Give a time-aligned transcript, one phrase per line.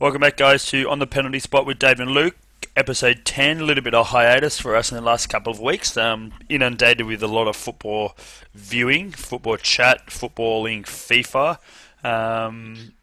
[0.00, 2.34] Welcome back, guys, to On the Penalty Spot with Dave and Luke.
[2.74, 5.94] Episode 10, a little bit of hiatus for us in the last couple of weeks.
[5.94, 8.16] Um, inundated with a lot of football
[8.54, 11.58] viewing, football chat, footballing FIFA.
[12.02, 12.94] Um,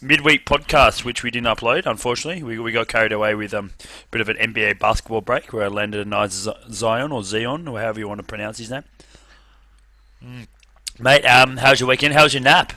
[0.00, 2.42] midweek podcast, which we didn't upload, unfortunately.
[2.42, 5.64] We, we got carried away with um, a bit of an NBA basketball break where
[5.64, 8.84] I landed a nice Zion or Zion, or however you want to pronounce his name.
[10.24, 10.46] Mm.
[10.98, 12.14] Mate, um, how's your weekend?
[12.14, 12.72] How's your nap?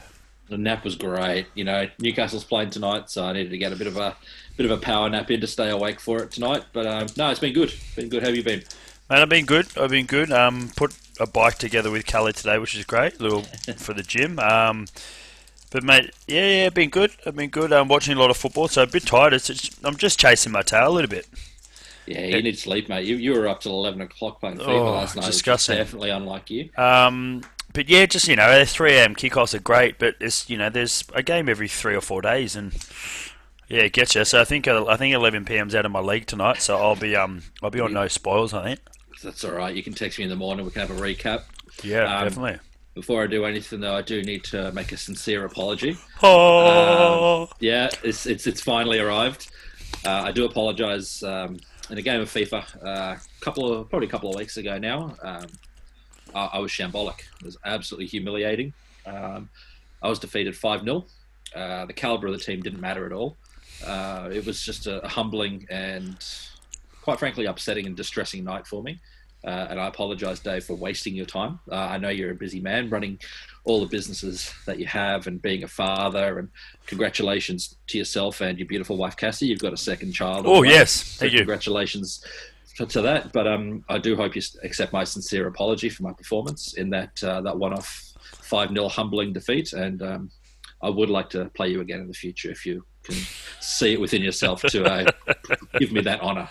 [0.52, 1.47] The nap was great.
[1.55, 4.17] You know, Newcastle's playing tonight, so I needed to get a bit of a
[4.57, 6.66] bit of a power nap in to stay awake for it tonight.
[6.73, 7.73] But um, no, it's been good.
[7.95, 8.21] Been good.
[8.21, 8.59] How have you been?
[9.09, 9.67] Mate, I've been good.
[9.77, 10.30] I've been good.
[10.30, 13.17] Um, put a bike together with Kelly today, which is great.
[13.17, 13.44] A little
[13.77, 14.39] for the gym.
[14.39, 14.88] Um,
[15.72, 17.11] but mate, yeah, yeah, been good.
[17.25, 17.72] I've been good.
[17.72, 19.31] I'm watching a lot of football, so a bit tired.
[19.31, 21.30] It's, it's, I'm just chasing my tail a little bit.
[22.08, 23.05] Yeah, you need sleep, mate.
[23.05, 25.27] You, you were up till eleven o'clock playing FIFA oh, last night.
[25.27, 25.77] Disgusting.
[25.77, 26.70] Definitely unlike you.
[26.75, 29.16] Um, but yeah, just you know, three a.m.
[29.16, 32.55] kickoffs are great, but it's you know, there's a game every three or four days,
[32.55, 32.73] and
[33.67, 34.25] yeah, it gets you.
[34.25, 36.95] So I think uh, I think eleven p.m.'s out of my league tonight, so I'll
[36.95, 38.53] be um I'll be on no spoils.
[38.53, 38.80] I think
[39.23, 39.75] that's all right.
[39.75, 40.66] You can text me in the morning.
[40.66, 41.44] We can have a recap.
[41.83, 42.59] Yeah, um, definitely.
[42.94, 45.97] Before I do anything, though, I do need to make a sincere apology.
[46.23, 49.49] Oh, um, yeah, it's it's it's finally arrived.
[50.05, 51.23] Uh, I do apologise.
[51.23, 51.58] Um,
[51.89, 54.77] in a game of FIFA, a uh, couple of probably a couple of weeks ago
[54.77, 55.45] now, um,
[56.33, 57.19] I, I, was shambolic.
[57.39, 58.73] It was absolutely humiliating.
[59.05, 59.49] Um,
[60.01, 61.05] I was defeated five 0
[61.55, 63.37] uh, The caliber of the team didn't matter at all.
[63.85, 66.17] Uh, it was just a, humbling and,
[67.02, 68.99] quite frankly, upsetting and distressing night for me.
[69.43, 71.59] Uh, and I apologise, Dave, for wasting your time.
[71.71, 73.19] Uh, I know you're a busy man running
[73.63, 76.37] all the businesses that you have and being a father.
[76.37, 76.49] And
[76.85, 79.47] congratulations to yourself and your beautiful wife, Cassie.
[79.47, 80.45] You've got a second child.
[80.47, 80.91] Oh, yes.
[80.91, 82.29] So Thank congratulations you.
[82.77, 83.31] To that.
[83.31, 87.23] But um, I do hope you accept my sincere apology for my performance in that,
[87.23, 89.73] uh, that one off 5 0 humbling defeat.
[89.73, 90.31] And um,
[90.81, 93.16] I would like to play you again in the future if you can
[93.59, 95.11] see it within yourself to uh,
[95.80, 96.49] give me that honour.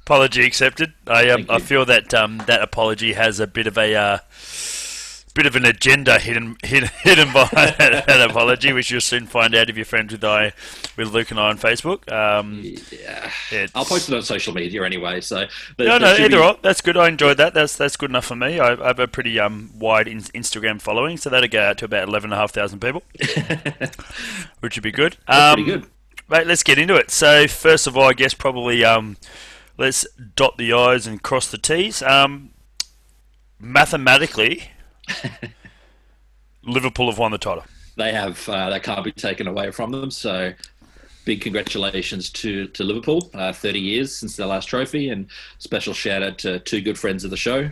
[0.00, 0.92] Apology accepted.
[1.06, 4.18] I um, I feel that um, that apology has a bit of a uh,
[5.34, 9.68] bit of an agenda hidden hidden, hidden behind that, apology, which you'll soon find out
[9.68, 10.52] if you're friends with I
[10.96, 12.10] with Luke and I on Facebook.
[12.10, 12.62] Um,
[13.52, 15.20] yeah, I'll post it on social media anyway.
[15.20, 15.46] So
[15.78, 16.36] no, no, either be...
[16.36, 16.56] or.
[16.62, 16.96] That's good.
[16.96, 17.52] I enjoyed that.
[17.52, 18.60] That's that's good enough for me.
[18.60, 21.84] I, I have a pretty um, wide in- Instagram following, so that'll go out to
[21.84, 23.02] about eleven and a half thousand people,
[24.60, 25.16] which would be good.
[25.26, 25.90] Um, pretty good.
[26.28, 27.10] Mate, let's get into it.
[27.10, 29.18] So first of all, I guess probably um,
[29.76, 30.06] let's
[30.36, 32.02] dot the I's and cross the T's.
[32.02, 32.50] Um,
[33.60, 34.70] mathematically,
[36.64, 37.64] Liverpool have won the title.
[37.96, 38.48] They have.
[38.48, 40.10] Uh, that can't be taken away from them.
[40.10, 40.52] So,
[41.24, 43.30] big congratulations to to Liverpool.
[43.34, 45.26] Uh, Thirty years since their last trophy, and
[45.58, 47.70] special shout out to two good friends of the show,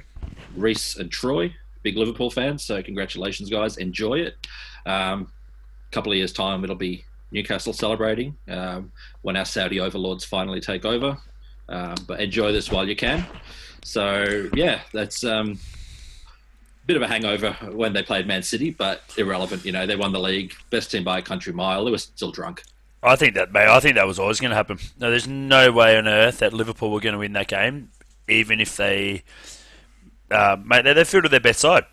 [0.54, 2.62] Reese and Troy, big Liverpool fans.
[2.62, 3.78] So, congratulations, guys.
[3.78, 4.36] Enjoy it.
[4.86, 5.32] Um,
[5.88, 8.92] a couple of years time, it'll be Newcastle celebrating um,
[9.22, 11.16] when our Saudi overlords finally take over.
[11.68, 13.24] Um, but enjoy this while you can.
[13.82, 15.58] So yeah, that's um,
[16.86, 19.64] bit of a hangover when they played Man City, but irrelevant.
[19.64, 21.84] You know, they won the league, best team by a country mile.
[21.84, 22.62] They were still drunk.
[23.02, 23.68] I think that, mate.
[23.68, 24.78] I think that was always going to happen.
[24.98, 27.90] No, there's no way on earth that Liverpool were going to win that game,
[28.28, 29.24] even if they,
[30.30, 31.84] uh, mate, they, they fielded their best side.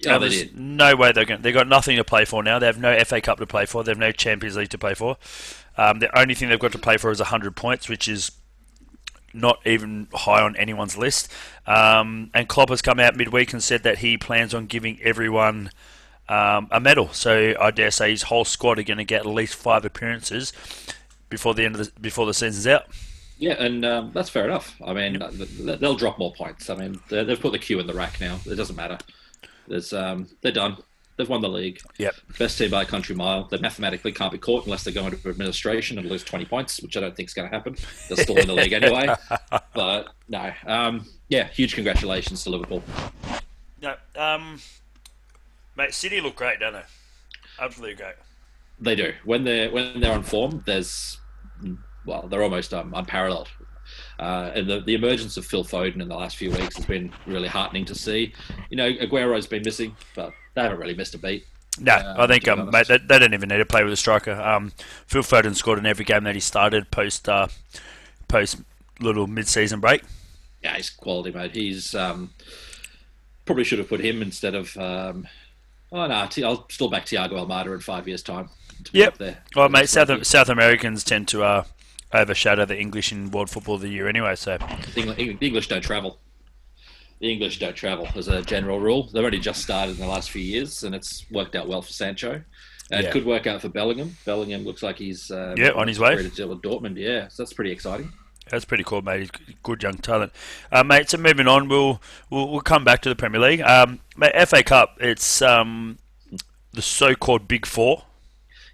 [0.00, 1.42] Yeah, there's no way they're going.
[1.42, 2.60] They've got nothing to play for now.
[2.60, 3.82] They have no FA Cup to play for.
[3.82, 5.16] They have no Champions League to play for.
[5.76, 8.30] Um, the only thing they've got to play for is hundred points, which is
[9.40, 11.32] not even high on anyone's list.
[11.66, 15.70] Um, and Klopp has come out midweek and said that he plans on giving everyone
[16.28, 17.08] um, a medal.
[17.12, 20.52] So I dare say his whole squad are going to get at least five appearances
[21.28, 22.86] before the end of the before the season's out.
[23.38, 24.74] Yeah, and um, that's fair enough.
[24.84, 25.78] I mean, yep.
[25.78, 26.70] they'll drop more points.
[26.70, 28.40] I mean, they've put the cue in the rack now.
[28.44, 28.98] It doesn't matter.
[29.68, 30.76] There's, um, they're done.
[31.18, 31.80] They've won the league.
[31.98, 32.14] Yep.
[32.38, 33.48] Best team by a country mile.
[33.48, 36.96] They mathematically can't be caught unless they go into administration and lose 20 points, which
[36.96, 37.74] I don't think is going to happen.
[38.08, 39.14] They're still in the league anyway.
[39.74, 40.52] But no.
[40.66, 42.82] Um, yeah, huge congratulations to Liverpool.
[43.80, 44.60] No, um,
[45.76, 46.82] mate, City look great, don't they?
[47.60, 48.14] Absolutely great.
[48.80, 49.12] They do.
[49.24, 51.18] When they're when they're on form, there's
[52.04, 53.48] well, they're almost um, unparalleled.
[54.18, 57.12] Uh, and the, the emergence of Phil Foden in the last few weeks has been
[57.26, 58.32] really heartening to see.
[58.68, 61.46] You know, Aguero's been missing, but they haven't really missed a beat.
[61.80, 63.96] No, uh, I think um, mate, they, they, don't even need to play with a
[63.96, 64.32] striker.
[64.32, 64.72] Um,
[65.06, 67.46] Phil Foden scored in every game that he started post uh,
[68.26, 68.60] post
[69.00, 70.02] little mid season break.
[70.62, 71.54] Yeah, he's quality, mate.
[71.54, 72.30] He's um,
[73.44, 74.76] probably should have put him instead of.
[74.76, 75.28] Um,
[75.92, 78.48] oh no, I'll still back Thiago Almada in five years' time.
[78.92, 79.20] Yep.
[79.54, 81.64] Well, mate, South South Americans tend to uh,
[82.12, 84.34] overshadow the English in world football of the year anyway.
[84.34, 84.58] So
[84.94, 86.18] the English don't travel
[87.20, 89.08] the English don't travel as a general rule.
[89.12, 91.92] They've only just started in the last few years, and it's worked out well for
[91.92, 92.44] Sancho.
[92.92, 93.10] It Yeah.
[93.10, 94.16] could work out for Bellingham.
[94.24, 96.14] Bellingham looks like he's uh, Yeah, on his way.
[96.14, 96.96] to deal with Dortmund.
[96.96, 98.12] Yeah, so that's pretty exciting.
[98.50, 99.20] That's pretty cool, mate.
[99.20, 99.30] He's
[99.62, 100.32] good young talent,
[100.72, 101.10] uh, mate.
[101.10, 102.00] So moving on, we'll,
[102.30, 103.60] we'll we'll come back to the Premier League.
[103.62, 104.96] Um, mate, FA Cup.
[105.00, 105.98] It's um,
[106.72, 108.04] the so-called Big Four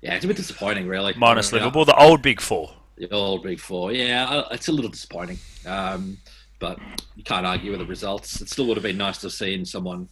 [0.03, 1.15] Yeah, it's a bit disappointing, really.
[1.17, 1.51] minus.
[1.51, 2.73] Liverpool, the old Big Four.
[2.97, 3.93] The old Big Four.
[3.93, 5.39] Yeah, uh, it's a little disappointing.
[5.67, 6.19] Um,
[6.61, 6.79] but
[7.17, 8.41] you can't argue with the results.
[8.41, 10.09] It still would have been nice to have seen someone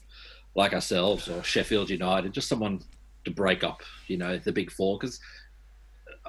[0.54, 2.82] like ourselves or Sheffield United, just someone
[3.24, 4.98] to break up, you know, the Big Four.
[4.98, 5.20] Because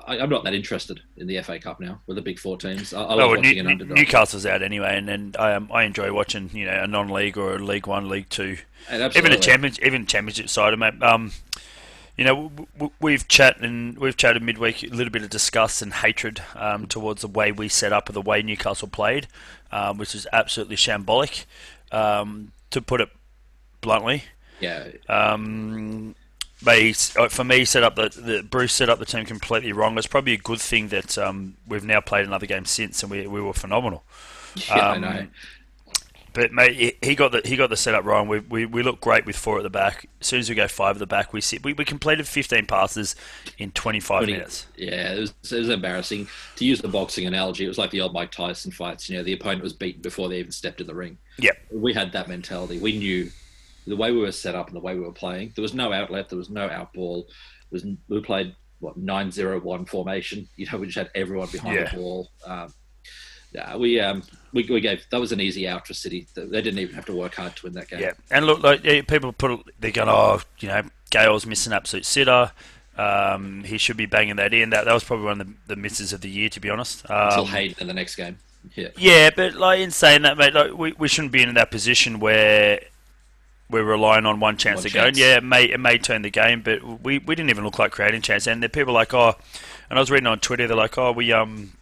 [0.07, 2.94] I'm not that interested in the FA Cup now with the Big Four teams.
[2.94, 3.97] I, I Oh, New, an underdog.
[3.97, 7.55] Newcastle's out anyway, and, and I um, I enjoy watching you know a non-league or
[7.55, 8.57] a League One, League Two,
[8.89, 9.38] even a absolutely.
[9.39, 11.01] champion, even championship side, mate.
[11.01, 11.31] Um,
[12.18, 12.51] you know,
[13.00, 17.21] we've chatted and we've chatted midweek a little bit of disgust and hatred um, towards
[17.21, 19.27] the way we set up or the way Newcastle played,
[19.71, 21.45] um, which is absolutely shambolic,
[21.92, 23.10] um, to put it
[23.81, 24.25] bluntly.
[24.60, 26.15] Yeah, Um,
[26.62, 29.98] they, uh, for me, set up the, the Bruce set up the team completely wrong.
[29.98, 33.27] It's probably a good thing that um, we've now played another game since, and we,
[33.27, 34.04] we were phenomenal.
[34.69, 35.27] yeah, I Um, know.
[36.33, 38.27] But mate, he- got the he got the setup wrong.
[38.27, 40.07] We, we we look great with four at the back.
[40.19, 41.63] As soon as we go five at the back, we sit.
[41.63, 43.15] We, we completed 15 passes
[43.59, 44.65] in 25 minutes.
[44.75, 46.27] Yeah, it was, it was embarrassing.
[46.56, 49.09] To use the boxing analogy, it was like the old Mike Tyson fights.
[49.09, 51.18] You know, the opponent was beaten before they even stepped in the ring.
[51.38, 52.79] Yeah, We had that mentality.
[52.79, 53.29] We knew
[53.86, 55.53] the way we were set up and the way we were playing.
[55.56, 56.29] There was no outlet.
[56.29, 57.25] There was no outball.
[57.69, 60.47] Was we played what nine zero one formation.
[60.56, 61.89] You know, we just had everyone behind Yeah.
[61.91, 62.31] the ball.
[62.45, 62.74] Um,
[63.53, 66.27] yeah, we um we, we gave that was an easy out for City.
[66.35, 68.00] They didn't even have to work hard to win that game.
[68.00, 72.05] Yeah, and look, like yeah, people put they're going, oh, you know, Gayle's missing absolute
[72.05, 72.51] sitter.
[72.95, 74.69] Um, he should be banging that in.
[74.69, 77.03] That that was probably one of the, the misses of the year, to be honest.
[77.09, 78.38] Until Um, Hayden in the next game.
[78.75, 78.89] Yeah.
[78.95, 82.19] Yeah, but like in saying that, mate, like we, we shouldn't be in that position
[82.19, 82.79] where
[83.69, 85.03] we're relying on one chance One to go.
[85.05, 87.79] And yeah, it may it may turn the game, but we, we didn't even look
[87.79, 88.45] like creating chance.
[88.45, 89.35] And the people like oh,
[89.89, 91.73] and I was reading on Twitter, they're like oh we um.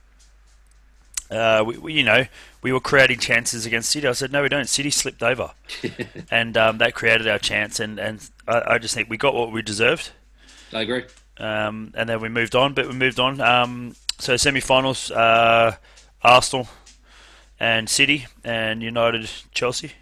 [1.32, 2.26] Uh, we, we, you know,
[2.62, 4.06] we were creating chances against City.
[4.08, 4.68] I said, no, we don't.
[4.68, 5.52] City slipped over,
[6.32, 7.80] and um, that created our chance.
[7.80, 10.12] And, and I, I just think we got what we deserved
[10.74, 11.04] I agree.
[11.38, 12.74] um, and then we moved on.
[12.74, 13.40] But we moved on.
[13.42, 15.76] Um, so semi-finals: uh,
[16.22, 16.68] Arsenal
[17.60, 19.94] and City and United, Chelsea.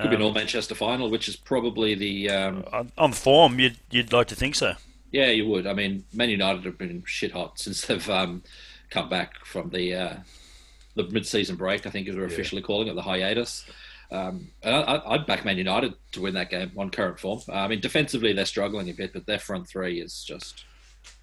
[0.00, 3.58] Could be an Um, all Manchester final, which is probably the um, on, on form,
[3.58, 4.74] you'd you'd like to think so.
[5.10, 5.66] yeah you would.
[5.66, 8.42] I mean, Man United have been shit hot since they've um,
[8.90, 10.14] come back from the uh,
[10.98, 11.86] the mid season break.
[11.86, 13.64] I think as we're officially calling it the hiatus.
[14.10, 17.40] Um, and I, I- I'd back Man United to win that game on current form.
[17.48, 20.64] Uh, I mean, defensively they're struggling a bit, but their front three is just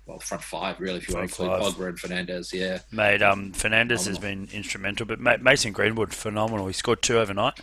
[0.05, 1.97] well, front five really, if you want to Front include five.
[1.97, 2.53] Pogba and Fernandes.
[2.53, 6.67] Yeah, Mate, um, Fernandes has been instrumental, but Mason Greenwood phenomenal.
[6.67, 7.59] He scored two overnight.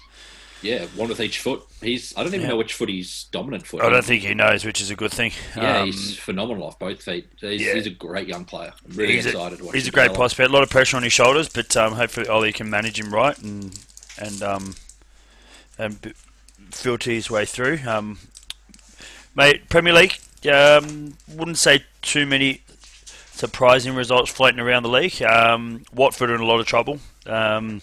[0.62, 1.62] Yeah, one with each foot.
[1.80, 2.48] He's I don't even Yeah.
[2.48, 3.82] know which foot he's dominant foot.
[3.82, 5.32] I don't think he knows, which is a good thing.
[5.56, 7.28] Yeah, Um, he's phenomenal off both feet.
[7.40, 7.74] He's, yeah.
[7.74, 8.72] he's a great young player.
[8.88, 10.48] I'm really he's excited a, he's a great prospect.
[10.50, 13.36] A lot of pressure on his shoulders, but um, hopefully Ole can manage him right
[13.38, 13.78] and
[14.18, 14.74] and um,
[15.78, 16.14] and
[16.70, 17.80] filter his way through.
[17.86, 18.18] Um,
[19.34, 20.18] mate, Premier League.
[20.50, 22.62] Um, wouldn't say too many
[23.32, 25.22] surprising results floating around the league.
[25.22, 26.98] Um, Watford are in a lot of trouble.
[27.26, 27.80] Um,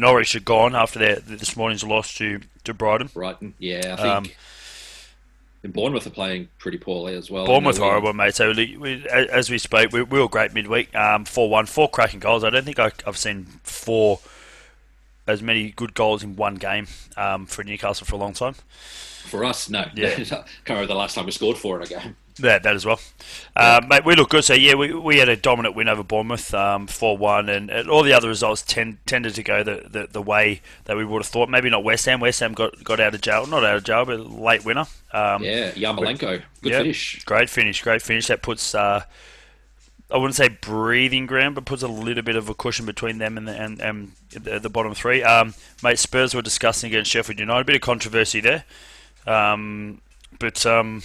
[0.00, 3.08] Norwich are gone after their this morning's loss to, to Brighton.
[3.12, 4.36] Brighton, yeah, I Um, think.
[5.62, 7.46] and Bournemouth are playing pretty poorly as well.
[7.46, 8.34] Bournemouth we- horrible, mate.
[8.34, 10.94] So we, we, as we spoke, we, we were great midweek.
[10.96, 12.42] Um, four one, four cracking goals.
[12.44, 14.20] I don't think I, I've seen four
[15.26, 18.54] as many good goals in one game um, for Newcastle for a long time.
[19.26, 19.84] For us, no.
[19.94, 20.14] Yeah.
[20.16, 22.16] Can't remember the last time we scored four in a game.
[22.42, 23.00] Yeah, that as well.
[23.54, 24.44] Uh, mate, we look good.
[24.44, 27.88] So yeah, we, we had a dominant win over Bournemouth, um, four one, and, and
[27.88, 31.22] all the other results tend, tended to go the, the, the way that we would
[31.22, 31.48] have thought.
[31.48, 32.20] Maybe not West Ham.
[32.20, 34.86] West Ham got, got out of jail, not out of jail, but late winner.
[35.12, 37.24] Um, Yeah, Yarmolenko, good yeah, finish.
[37.24, 38.28] Great finish, great finish.
[38.28, 39.04] That puts uh,
[40.12, 43.36] I wouldn't say breathing ground, but puts a little bit of a cushion between them
[43.36, 45.22] and the, and, and the, the bottom three.
[45.22, 47.60] Um, mate, Spurs were discussing against Sheffield United.
[47.60, 48.64] A bit of controversy there,
[49.26, 50.00] um,
[50.38, 51.02] but um,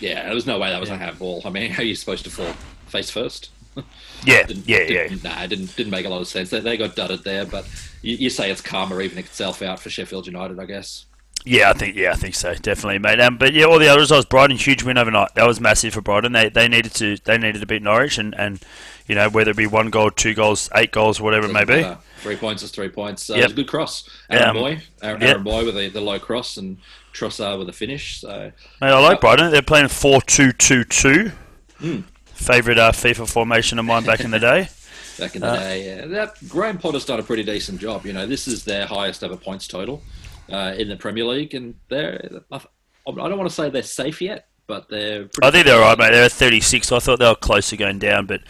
[0.00, 1.42] Yeah, there was no way that was a handball.
[1.44, 2.52] I mean, how are you supposed to fall
[2.86, 3.50] face first?
[4.24, 5.08] yeah, Didn't- yeah, yeah.
[5.08, 6.50] didn't- Nah, it didn't didn't make a lot of sense.
[6.50, 7.66] They, they got dudded there, but
[8.02, 11.04] you, you say it's karma evening itself out for Sheffield United, I guess.
[11.44, 13.20] Yeah, I think yeah, I think so, definitely, mate.
[13.20, 15.34] Um, but yeah, all the other results, Brighton huge win overnight.
[15.36, 16.32] That was massive for Brighton.
[16.32, 18.60] They they needed to they needed to beat Norwich, and, and
[19.06, 21.86] you know whether it be one goal, two goals, eight goals, whatever it may be.
[22.18, 23.30] Three points is three points.
[23.30, 23.38] Uh, Yep.
[23.40, 24.08] It was a good cross.
[24.28, 25.30] Aaron Mooy, Aaron, yep.
[25.30, 26.76] Aaron Mooy with the, the low cross, and
[27.18, 28.20] Trossard with a finish.
[28.20, 29.50] So Mate, I like Brighton.
[29.50, 31.32] They're playing four two two two.
[31.78, 32.00] Hmm.
[32.26, 34.68] Favorite uh, FIFA formation of mine back in the day.
[35.18, 36.06] back in the Uh, day, yeah.
[36.06, 38.06] that Graham Potter's done a pretty decent job.
[38.06, 40.02] You know, this is their highest ever points total
[40.50, 42.40] uh, in the Premier League, and they're.
[42.52, 42.60] I
[43.06, 45.28] don't want to say they're safe yet, but they're.
[45.42, 46.12] I think they're all right, mate.
[46.12, 46.92] They're at 36.
[46.92, 48.42] I thought they were closer going down, but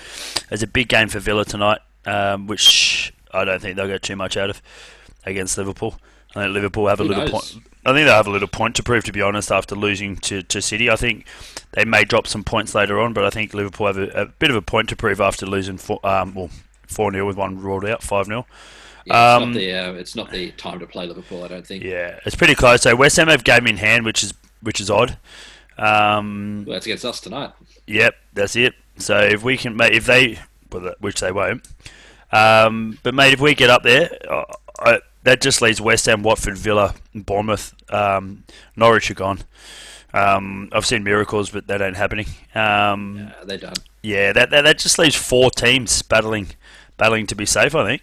[0.49, 4.17] there's a big game for Villa tonight, um, which I don't think they'll get too
[4.17, 4.61] much out of
[5.25, 5.99] against Liverpool.
[6.39, 7.53] I think Liverpool have a Who little knows?
[7.53, 7.65] point.
[7.87, 10.43] I think they have a little point to prove, to be honest, after losing to,
[10.43, 10.91] to City.
[10.91, 11.27] I think
[11.73, 14.51] they may drop some points later on, but I think Liverpool have a, a bit
[14.51, 16.51] of a point to prove after losing four, um, well,
[16.87, 18.47] 4 0 with one ruled out, 5 0.
[19.07, 21.67] Yeah, it's, um, not the, uh, it's not the time to play Liverpool, I don't
[21.67, 21.83] think.
[21.83, 22.83] Yeah, it's pretty close.
[22.83, 25.17] So West Ham have game in hand, which is which is odd.
[25.79, 27.53] Um, Well, that's against us tonight.
[27.87, 28.75] Yep, that's it.
[28.99, 30.39] So if we can, mate, if they,
[30.99, 31.67] which they won't,
[32.33, 34.11] um, but mate, if we get up there,
[34.81, 37.75] I, that just leaves West Ham, Watford, Villa, Bournemouth.
[37.93, 38.45] Um,
[38.77, 39.41] Norwich are gone.
[40.15, 42.27] Um, I've seen miracles, but that ain't happening.
[42.55, 43.83] Um, Uh, they're done.
[44.03, 46.49] yeah, that, that that just leaves four teams battling,
[46.97, 47.75] battling to be safe.
[47.75, 48.03] I think.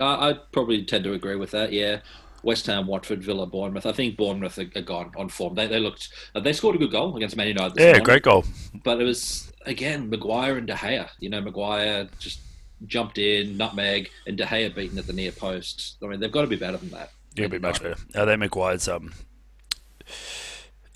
[0.00, 1.72] I I'd probably tend to agree with that.
[1.72, 2.00] Yeah,
[2.42, 3.86] West Ham, Watford, Villa, Bournemouth.
[3.86, 5.54] I think Bournemouth are, are gone on form.
[5.54, 7.74] They they looked uh, they scored a good goal against Man United.
[7.74, 8.44] This Yeah, morning, great goal.
[8.74, 11.10] But it was again Maguire and De Gea.
[11.20, 12.40] You know, Maguire just
[12.86, 15.96] jumped in, nutmeg, and De Gea beaten at the near post.
[16.02, 17.10] I mean, they've got to be better than that.
[17.36, 17.96] It'll be much better.
[18.14, 19.12] I think Maguire's, um,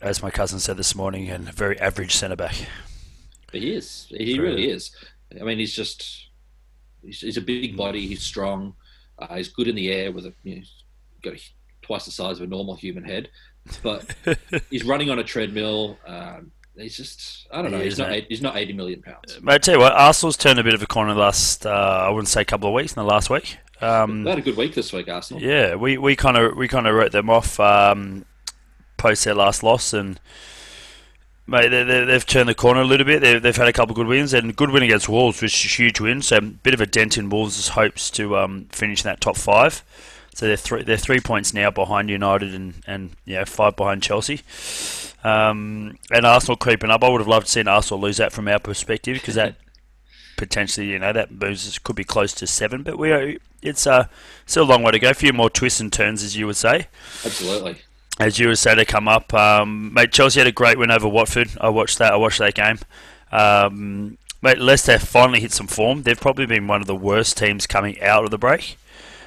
[0.00, 2.54] as my cousin said this morning, and a very average centre back.
[3.52, 4.06] He is.
[4.08, 4.94] He Very really is.
[5.38, 6.30] I mean, he's just
[7.02, 8.06] he's, he's a big body.
[8.06, 8.74] He's strong.
[9.18, 10.72] Uh, he's good in the air with a you know, he's
[11.22, 11.40] got a,
[11.82, 13.28] twice the size of a normal human head,
[13.82, 14.14] but
[14.70, 15.98] he's running on a treadmill.
[16.06, 17.78] Um, he's just I don't know.
[17.78, 19.38] He he's not eight, he's not eighty million pounds.
[19.42, 21.70] Mate, I tell you what, Arsenal's turned a bit of a corner the last, uh,
[21.70, 23.58] I wouldn't say a couple of weeks, in the last week.
[23.80, 25.42] Um, They had a good week this week, Arsenal.
[25.42, 28.24] yeah, we we kind of we kind of wrote them off um,
[28.96, 30.20] post their last loss, and
[31.46, 33.20] mate, they, they, they've turned the corner a little bit.
[33.20, 35.72] They've, they've had a couple of good wins and good win against Wolves, which is
[35.72, 36.22] a huge win.
[36.22, 39.36] So a bit of a dent in Wolves' hopes to um, finish in that top
[39.36, 39.82] five.
[40.34, 44.40] So they're three they're three points now behind United and and yeah five behind Chelsea.
[45.24, 47.04] Um, and Arsenal creeping up.
[47.04, 49.56] I would have loved to see Arsenal lose that from our perspective because that
[50.36, 52.82] potentially, you know, that moves us- could be close to seven.
[52.82, 54.06] But we are, it's uh,
[54.46, 55.10] still a long way to go.
[55.10, 56.88] A few more twists and turns, as you would say.
[57.24, 57.76] Absolutely.
[58.18, 59.32] As you would say, to come up.
[59.32, 61.50] Um, mate, Chelsea had a great win over Watford.
[61.60, 62.12] I watched that.
[62.12, 62.78] I watched that game.
[63.30, 66.02] Um, mate, Leicester finally hit some form.
[66.02, 68.76] They've probably been one of the worst teams coming out of the break.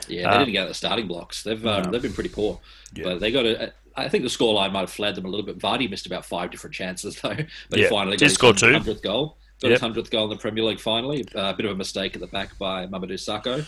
[0.07, 1.43] Yeah, they Um, didn't get out of the starting blocks.
[1.43, 1.91] They've um, no.
[1.91, 2.59] they've been pretty poor.
[2.93, 3.03] Yeah.
[3.05, 3.73] But they got a.
[3.97, 5.57] I think the scoreline might have flagged them a little bit.
[5.57, 7.35] Vardy missed about five different chances though,
[7.69, 9.37] but Yeah, he finally did got score his hundredth goal.
[9.61, 9.71] Got Yep.
[9.71, 11.23] his hundredth goal in the Premier League finally.
[11.33, 13.65] Uh, a bit of a mistake at the back by Mamadou Sakho.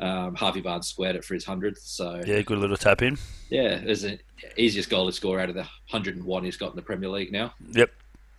[0.00, 1.78] Um, Harvey Barnes squared it for his hundredth.
[1.82, 3.16] So yeah, Yeah, good little tap in.
[3.48, 4.18] Yeah, it's the
[4.56, 7.08] easiest goal to score out of the hundred and one he's got in the Premier
[7.10, 7.52] League now.
[7.72, 7.92] Yep.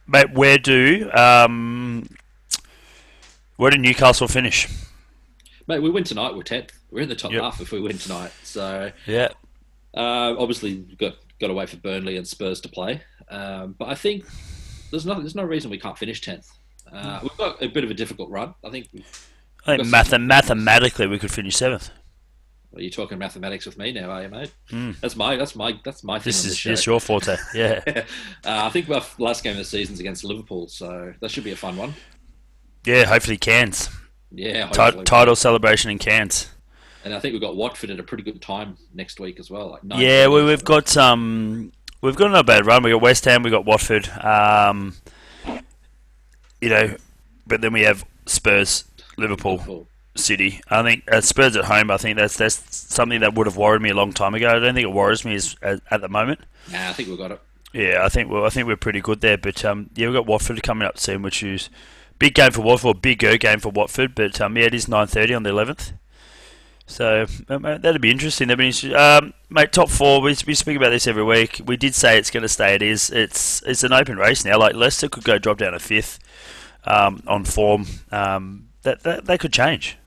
[0.07, 2.09] Mate, where do um,
[3.55, 4.67] where did Newcastle finish?
[5.67, 6.35] Mate, we win tonight.
[6.35, 6.73] We're tenth.
[6.91, 7.41] We're in the top Yep.
[7.41, 8.31] half if we win tonight.
[8.43, 9.29] So Yeah.
[9.95, 13.87] Uh, obviously, we've got got to wait for Burnley and Spurs to play, um, but
[13.89, 14.25] I think
[14.91, 16.47] there's no there's no reason we can't finish tenth.
[16.91, 18.53] Uh, we've got a bit of a difficult run.
[18.63, 18.87] I think.
[19.65, 21.89] I think math- mathematically we could finish seventh.
[22.73, 24.51] Are you talking mathematics with me now, are you, mate?
[24.71, 24.97] Mm.
[25.01, 27.35] That's my that's my that's my thing This is just your forte.
[27.53, 27.81] Yeah.
[27.85, 28.03] uh,
[28.45, 31.55] I think our last game of the season's against Liverpool, so that should be a
[31.57, 31.93] fun one.
[32.85, 33.89] yeah, hopefully cans.
[34.31, 35.03] Yeah, hopefully.
[35.03, 36.49] title celebration in cans.
[37.03, 39.71] And I think we've got Watford at a pretty good time next week as well.
[39.71, 42.83] Like Yeah, we, we've got um, we've got not a bad run.
[42.83, 44.07] We got West Ham, we got Watford.
[44.09, 44.95] Um,
[46.59, 46.95] you know,
[47.47, 48.85] but then we have Spurs,
[49.17, 49.87] Liverpool, Liverpool.
[50.15, 50.61] City.
[50.69, 51.91] I think uh, Spurs at home.
[51.91, 54.49] I think that's that's something that would have worried me a long time ago.
[54.49, 56.41] I don't think it worries me as, as, at the moment.
[56.71, 57.41] Nah, I think we've got it.
[57.73, 59.37] Yeah, I think well, I think we're pretty good there.
[59.37, 61.69] But um, yeah, we've got Watford coming up soon, which is
[62.19, 64.13] big game for Watford, a bigger game for Watford.
[64.13, 65.93] But um, yeah, it is nine thirty on the eleventh.
[66.91, 68.47] So um, uh, that'd be interesting.
[68.47, 68.95] That'd be interesting.
[68.95, 70.21] Um, mate, top four.
[70.21, 71.61] We, we speak about this every week.
[71.65, 72.75] We did say it's going to stay.
[72.75, 73.09] It is.
[73.09, 74.59] It's it's an open race now.
[74.59, 76.19] Like Leicester could go drop down a fifth
[76.85, 77.85] um, on form.
[78.11, 79.97] Um, that, that that could change.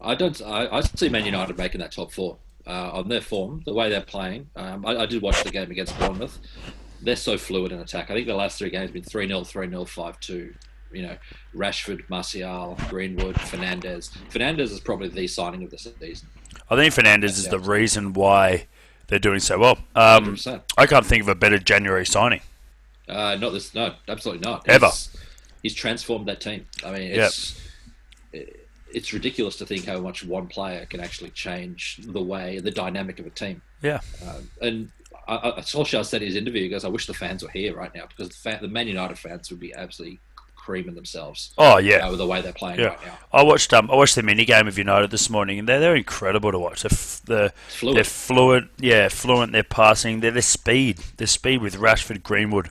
[0.00, 0.40] I don't.
[0.42, 3.90] I, I see Man United making that top four uh, on their form, the way
[3.90, 4.48] they're playing.
[4.56, 6.38] Um, I, I did watch the game against Bournemouth.
[7.02, 8.10] They're so fluid in attack.
[8.10, 10.54] I think the last three games have been 3 0, 3 0, 5 2.
[10.94, 11.16] You know,
[11.54, 14.10] Rashford, Martial, Greenwood, Fernandes.
[14.30, 16.28] Fernandes is probably the signing of the season.
[16.70, 18.66] I think Fernandes is the reason why
[19.08, 19.78] they're doing so well.
[19.94, 20.36] Um,
[20.78, 22.40] I can't think of a better January signing.
[23.08, 23.74] Uh, not this.
[23.74, 24.68] No, absolutely not.
[24.68, 24.86] Ever.
[24.86, 25.16] He's,
[25.62, 26.66] he's transformed that team.
[26.84, 27.60] I mean, it's
[28.94, 33.18] it's ridiculous to think how much one player can actually change the way, the dynamic
[33.18, 33.60] of a team.
[33.82, 34.00] Yeah.
[34.26, 34.92] Um, and
[35.26, 37.76] I, I, Solskjaer said in his interview, he goes, "I wish the fans were here
[37.76, 40.20] right now because the, fan, the Man United fans would be absolutely
[40.64, 42.06] creaming themselves Oh yeah.
[42.06, 42.86] uh, with the way they're playing Yeah.
[42.86, 43.18] right now.
[43.32, 45.96] I watched um I watched the mini game of United this morning, and they're they're
[45.96, 46.82] incredible to watch.
[46.82, 47.96] They're f- the It's fluid.
[47.96, 49.52] they're fluid, yeah, fluent.
[49.52, 50.20] They're passing.
[50.20, 50.98] They're their speed.
[51.18, 52.70] Their speed with Rashford, Greenwood,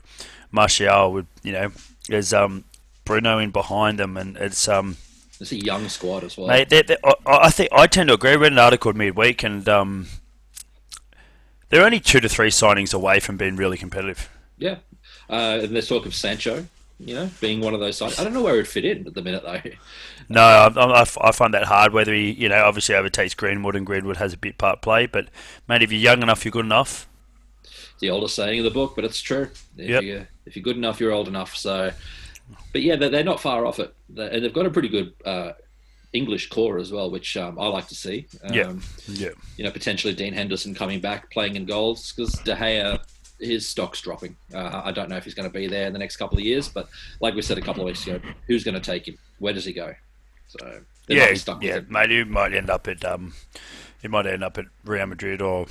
[0.50, 1.70] Martial With you know,
[2.08, 2.64] there's um,
[3.04, 4.96] Bruno in behind them, and it's um,
[5.40, 6.48] It's a young squad as well.
[6.48, 6.68] mate.
[6.70, 7.14] They're, they're, I,
[7.46, 8.32] I think I tend to agree.
[8.32, 10.06] I read an article midweek, and um,
[11.70, 14.28] they're only two to three signings away from being really competitive.
[14.58, 14.76] Yeah.
[15.28, 16.66] Uh, and there's talk of Sancho,
[16.98, 18.18] you know, being one of those sides.
[18.18, 19.60] I don't know where he'd fit in at the minute, though.
[20.28, 21.92] No, I, I, I find that hard.
[21.92, 25.06] Whether he, you know, obviously overtakes Greenwood, and Greenwood has a bit part play.
[25.06, 25.28] But
[25.68, 27.06] mate, if you're young enough, you're good enough.
[28.00, 29.50] the oldest saying in the book, but it's true.
[29.76, 30.02] If, Yep.
[30.02, 31.56] you, if you're good enough, you're old enough.
[31.56, 31.90] So,
[32.72, 35.12] but yeah, they're, they're not far off it, They- and they've got a pretty good
[35.24, 35.52] uh,
[36.12, 38.26] English core as well, which um, I like to see.
[38.44, 38.72] Um, Yeah.
[39.08, 43.00] Yeah, You know, potentially Dean Henderson coming back, playing in goals because De Gea,
[43.44, 44.36] his stock's dropping.
[44.52, 46.44] Uh, I don't know if he's going to be there in the next couple of
[46.44, 46.88] years, but
[47.20, 49.18] like we said a couple of weeks ago, who's going to take him?
[49.38, 49.94] Where does he go?
[50.48, 51.80] So yeah, yeah.
[51.88, 53.34] Mate, he might end up at um,
[54.00, 55.66] he might end up at Real Madrid or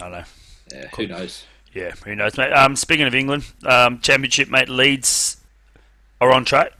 [0.00, 0.24] I don't know.
[0.72, 1.44] Yeah, who knows?
[1.72, 2.52] Yeah, who knows, mate.
[2.52, 5.36] Um, speaking of England, um, Championship, mate, Leeds
[6.20, 6.72] are on track.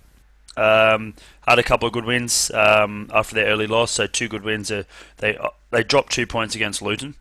[0.56, 1.14] Um,
[1.46, 4.70] had a couple of good wins um, after their early loss, so two good wins.
[4.70, 4.84] Uh,
[5.18, 7.14] they uh, they dropped two points against Luton,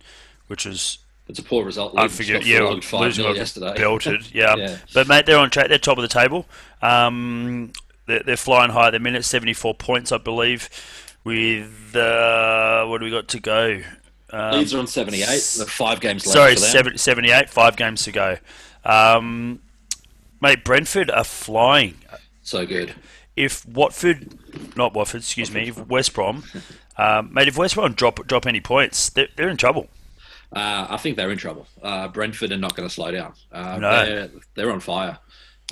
[0.48, 1.96] which was It's a poor result.
[1.96, 2.46] Got unforgivable.
[2.46, 3.74] Yeah, Luton yesterday.
[3.78, 4.32] belted.
[4.34, 4.56] Yeah.
[4.56, 4.78] Yeah.
[4.94, 5.70] but mate, they're on track.
[5.70, 6.46] They're top of the table.
[6.82, 7.74] Um,
[8.06, 9.26] they're, they're flying high at the minute.
[9.26, 10.70] Seventy-four points, I believe.
[11.24, 13.82] With uh, what do we got to go?
[14.30, 15.40] Um, Leeds are on 78.
[15.68, 18.38] Five games left Sorry, for 70, 78, five games to go.
[18.84, 19.62] Um,
[20.42, 21.96] mate, Brentford are flying.
[22.44, 22.94] So good.
[23.36, 24.38] If Watford,
[24.76, 26.44] not Watford, excuse me, if West Brom,
[26.98, 29.88] um, mate, if West Brom drop drop any points, they're, they're in trouble.
[30.54, 31.68] Uh, I think they're in trouble.
[31.82, 33.34] Uh, Brentford are not going to slow down.
[33.52, 34.06] Uh, No.
[34.06, 35.18] they're, they're on fire.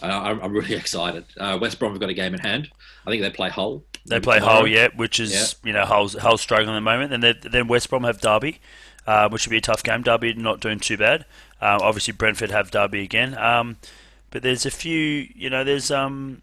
[0.02, 1.26] Uh, I'm, I'm really excited.
[1.38, 2.70] Uh, West Brom have got a game in hand.
[3.06, 3.84] I think they play Hull.
[4.06, 4.56] They play tomorrow.
[4.60, 7.68] Hull, yeah, which is you know Hull's, Hull's struggling at the moment, and then- then
[7.68, 8.60] West Brom have Derby,
[9.08, 10.02] uh, which should be a tough game.
[10.02, 11.26] Derby not doing too bad.
[11.62, 13.78] Obviously Brentford have Derby again, um,
[14.32, 15.30] but there's a few.
[15.34, 16.42] You know, there's um,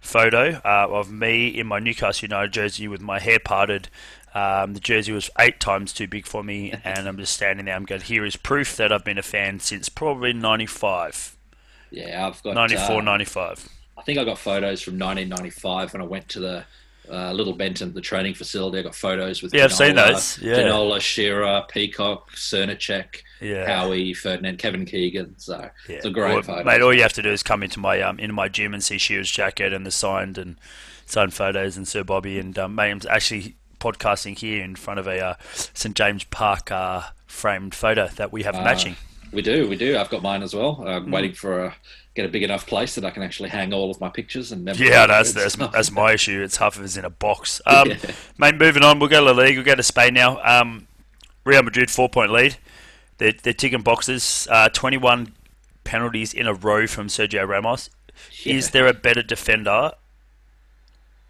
[0.00, 3.88] photo uh, of me in my Newcastle United jersey with my hair parted.
[4.36, 7.74] Um, the jersey was eight times too big for me, and I'm just standing there.
[7.74, 11.36] I'm going, here is proof that I've been a fan since probably 95,
[11.90, 13.68] Yeah, I've got 94, uh, 95.
[13.96, 16.64] I think I got photos from 1995 when I went to the
[17.10, 18.78] uh, Little Benton, the training facility.
[18.78, 20.56] I got photos with Yeah, I've seen those, yeah.
[20.58, 23.66] Ginola, Shearer, Peacock, Srnicek, Yeah.
[23.66, 25.34] Howey, Ferdinand, Kevin Keegan.
[25.38, 25.96] So Yeah.
[25.96, 26.64] it's a great Well, photo.
[26.64, 28.84] Mate, all you have to do is come into my um, into my gym and
[28.84, 30.58] see Shearer's jacket and the signed and
[31.06, 33.56] signed photos and Sir Bobby and um, mate, actually
[33.92, 38.42] podcasting here in front of a uh, St James Park uh, framed photo that we
[38.42, 38.96] have Uh, matching.
[39.32, 39.96] We do, we do.
[39.98, 40.76] I've got mine as well.
[40.76, 40.86] Mm.
[40.88, 41.76] I'm waiting for a
[42.14, 44.64] get a big enough place that I can actually hang all of my pictures and
[44.64, 44.82] never.
[44.82, 46.42] Yeah, that's that's, that's my issue.
[46.42, 47.60] It's half of it's in a box.
[47.66, 47.96] Um, Yeah.
[48.38, 49.56] Mate, moving on, we'll go to the league.
[49.56, 50.40] We'll go to Spain now.
[50.42, 50.86] Um,
[51.44, 52.56] Real Madrid four point lead.
[53.18, 54.46] They're, they're ticking boxes.
[54.50, 55.32] Uh, Twenty one
[55.84, 57.90] penalties in a row from Sergio Ramos.
[58.44, 59.92] Is there a better defender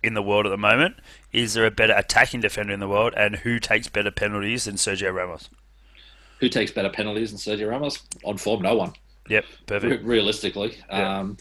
[0.02, 0.96] in the world at the moment?
[1.36, 3.12] Is there a better attacking defender in the world?
[3.16, 5.50] And who takes better penalties than Sergio Ramos?
[6.40, 7.98] who takes better penalties than Sergio Ramos?
[8.24, 8.92] On form, no one.
[9.30, 10.02] Yep, perfect.
[10.02, 11.18] Re- realistically, Yeah.
[11.20, 11.36] um,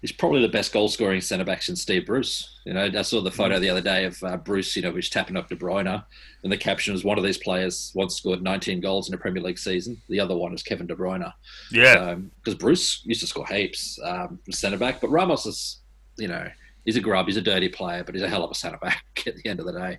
[0.00, 2.58] he's probably the best goal scoring centre back since Steve Bruce.
[2.66, 5.10] You know, I saw the photo the other day of uh, Bruce, you know, which
[5.10, 6.04] tapping up De Bruyne,
[6.42, 9.42] and the caption was one of these players once scored 19 goals in a Premier
[9.42, 10.00] League season.
[10.08, 11.32] The other one is Kevin De Bruyne.
[11.70, 15.78] Yeah, because Bruce used to score heaps um, centre back, but Ramos is,
[16.18, 16.48] you know,
[16.84, 19.04] he's a grub, he's a dirty player, but he's a hell of a centre back
[19.26, 19.98] at the end of the day.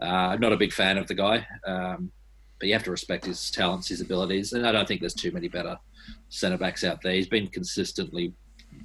[0.00, 2.10] Uh, not a big fan of the guy, um,
[2.58, 5.30] but you have to respect his talents, his abilities, and I don't think there's too
[5.30, 5.78] many better
[6.28, 7.12] centre backs out there.
[7.12, 8.32] He's been consistently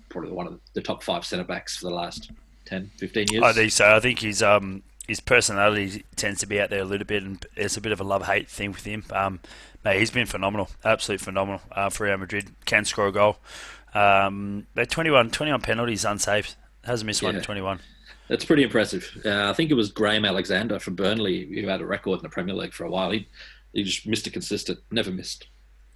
[0.09, 2.31] probably one of the top five centre backs for the last
[2.65, 3.43] 10, 15 years.
[3.43, 3.95] I think so.
[3.95, 7.43] I think his um his personality tends to be out there a little bit, and
[7.55, 9.05] it's a bit of a love hate thing with him.
[9.11, 9.39] Um,
[9.85, 12.51] mate, he's been phenomenal, absolutely phenomenal uh, for Real Madrid.
[12.65, 13.37] Can score a goal.
[13.93, 16.55] Um, but 21, 21 penalties unsaved.
[16.87, 17.79] Hasn't missed one in 21.
[18.27, 19.21] That's pretty impressive.
[19.23, 22.29] Uh, I think it was Graham Alexander from Burnley who had a record in the
[22.29, 23.11] Premier League for a while.
[23.11, 23.27] He,
[23.73, 25.47] he just missed a consistent, never missed.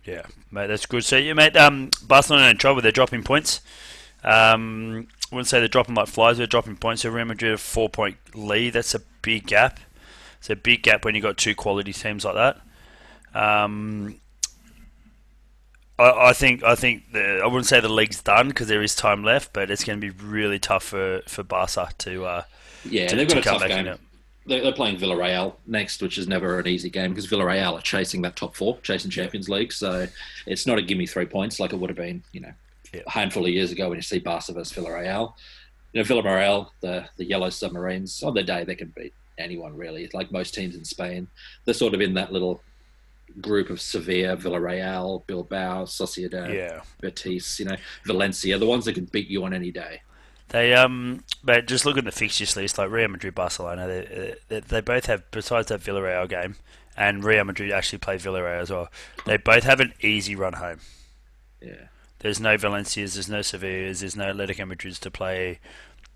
[0.06, 1.04] Yeah, mate, that's good.
[1.04, 2.82] So, you mate, um, Barcelona in trouble.
[2.82, 3.62] They're dropping points.
[4.24, 6.38] Um, I wouldn't say they're dropping like flies.
[6.38, 7.04] They're dropping points.
[7.04, 8.74] So Real Madrid a four point lead.
[8.74, 9.80] That's a big gap.
[10.40, 12.62] It's a big gap when you have got two quality teams like that.
[13.34, 14.21] Um,
[16.00, 18.96] I, I think I think the, I wouldn't say the league's done because there is
[18.96, 22.44] time left, but it's going to be really tough for for Barca to uh,
[22.86, 23.98] Yeah, to, they've to got a come tough game.
[24.46, 28.36] they're playing Villarreal next, which is never an easy game because Villarreal are chasing that
[28.36, 29.72] top four, chasing Champions League.
[29.72, 30.08] So
[30.48, 32.54] it's not a gimme three points like it would have been, you know,
[32.94, 33.02] Yeah.
[33.06, 35.34] a handful of years ago when you see Barca versus Villarreal.
[35.94, 40.10] You know, Villarreal, the the yellow submarines, on their day they can beat anyone really.
[40.14, 41.28] Like most teams in Spain,
[41.66, 42.62] they're sort of in that little
[43.40, 46.82] group of Sevilla, Villarreal, Bilbao, Sociedad, Yeah.
[47.00, 50.02] Betis, you know, Valencia, the ones that can beat you on any day.
[50.50, 53.88] They um, but just look at the fixtures list, like Real Madrid, Barcelona.
[53.88, 56.56] They, they, they both have, besides that Villarreal game,
[56.98, 58.90] and Real Madrid actually play Villarreal as well.
[59.26, 60.80] They both have an easy run home.
[61.62, 61.88] Yeah.
[62.20, 65.60] There's no Valencias, there's no Sevillas, there's no Atletico Madrids to play.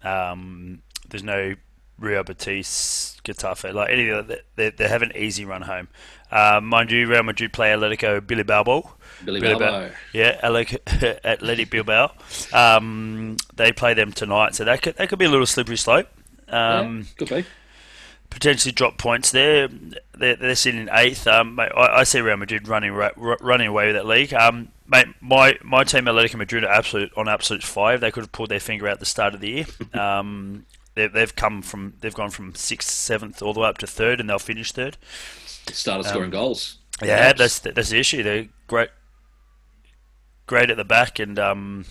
[0.04, 1.56] Um, there's no
[1.98, 4.42] Real Betis, Getafe, like any of that.
[4.56, 5.88] They, they have an easy run home.
[6.36, 8.64] Uh, mind you, Real Madrid play Atletico Bilbao.
[9.24, 9.80] Billy Bilbao.
[9.80, 9.96] Bilbao.
[10.14, 12.12] Yeah, Atletico Athletic Bilbao.
[12.52, 16.08] Um, they play them tonight, so that could that could be a little slippery slope.
[16.50, 17.46] Um, yeah, could be.
[18.30, 19.70] potentially drop points there.
[20.14, 21.26] They're, they're sitting in eighth.
[21.28, 24.34] Um, mate, I, I see Real Madrid running ra- running away with that league.
[24.34, 28.02] Um, mate, my my team Atletico Madrid are absolute on absolute five.
[28.02, 29.66] They could have pulled their finger out at the start of the year.
[29.94, 33.88] Um, they, they've come from they've gone from sixth, seventh, all the way up to
[33.88, 34.98] third, and they'll finish third.
[35.72, 36.78] Started scoring goals.
[37.04, 38.24] Yeah, that's the, that's the issue.
[38.24, 38.90] They're great,
[40.48, 41.86] great at the back, and um,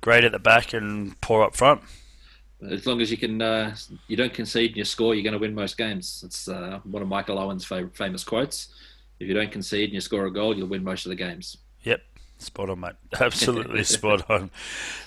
[0.00, 1.82] great at the back and poor up front.
[2.70, 3.76] As long as you can, uh,
[4.08, 6.22] you don't concede and you score, you're going to win most games.
[6.24, 8.68] It's uh, one of Michael Owen's fa- famous quotes.
[9.20, 11.58] If you don't concede and you score a goal, you'll win most of the games.
[11.82, 12.00] Yep,
[12.38, 12.92] spot on, mate.
[13.20, 14.50] Absolutely spot on.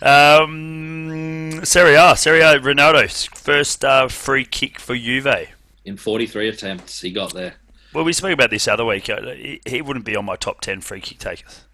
[0.02, 5.50] Um, Serie A, Serie A, Ronaldo's first uh, free kick for Juve.
[5.86, 7.56] In 43 attempts, he got there.
[7.94, 9.10] Well, we spoke about this other week.
[9.10, 9.34] Uh,
[9.66, 11.66] He, wouldn't be on my top ten free kick takers.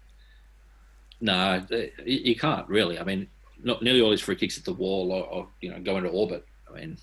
[1.20, 1.34] No,
[1.70, 2.98] uh, you you can't really.
[2.98, 3.26] I mean,
[3.62, 6.10] not nearly all his free kicks at the wall or, or you know go into
[6.10, 6.46] orbit.
[6.70, 6.98] I mean,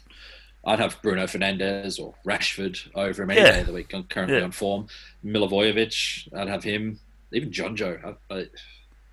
[0.66, 3.52] I'd have Bruno Fernandes or Rashford over him any Yeah.
[3.54, 3.90] day of the week.
[4.10, 4.44] Currently Yeah.
[4.44, 4.88] on form,
[5.26, 6.34] Milivojevic.
[6.36, 7.00] I'd have him.
[7.32, 8.16] Even Jonjo.
[8.30, 8.46] I, I,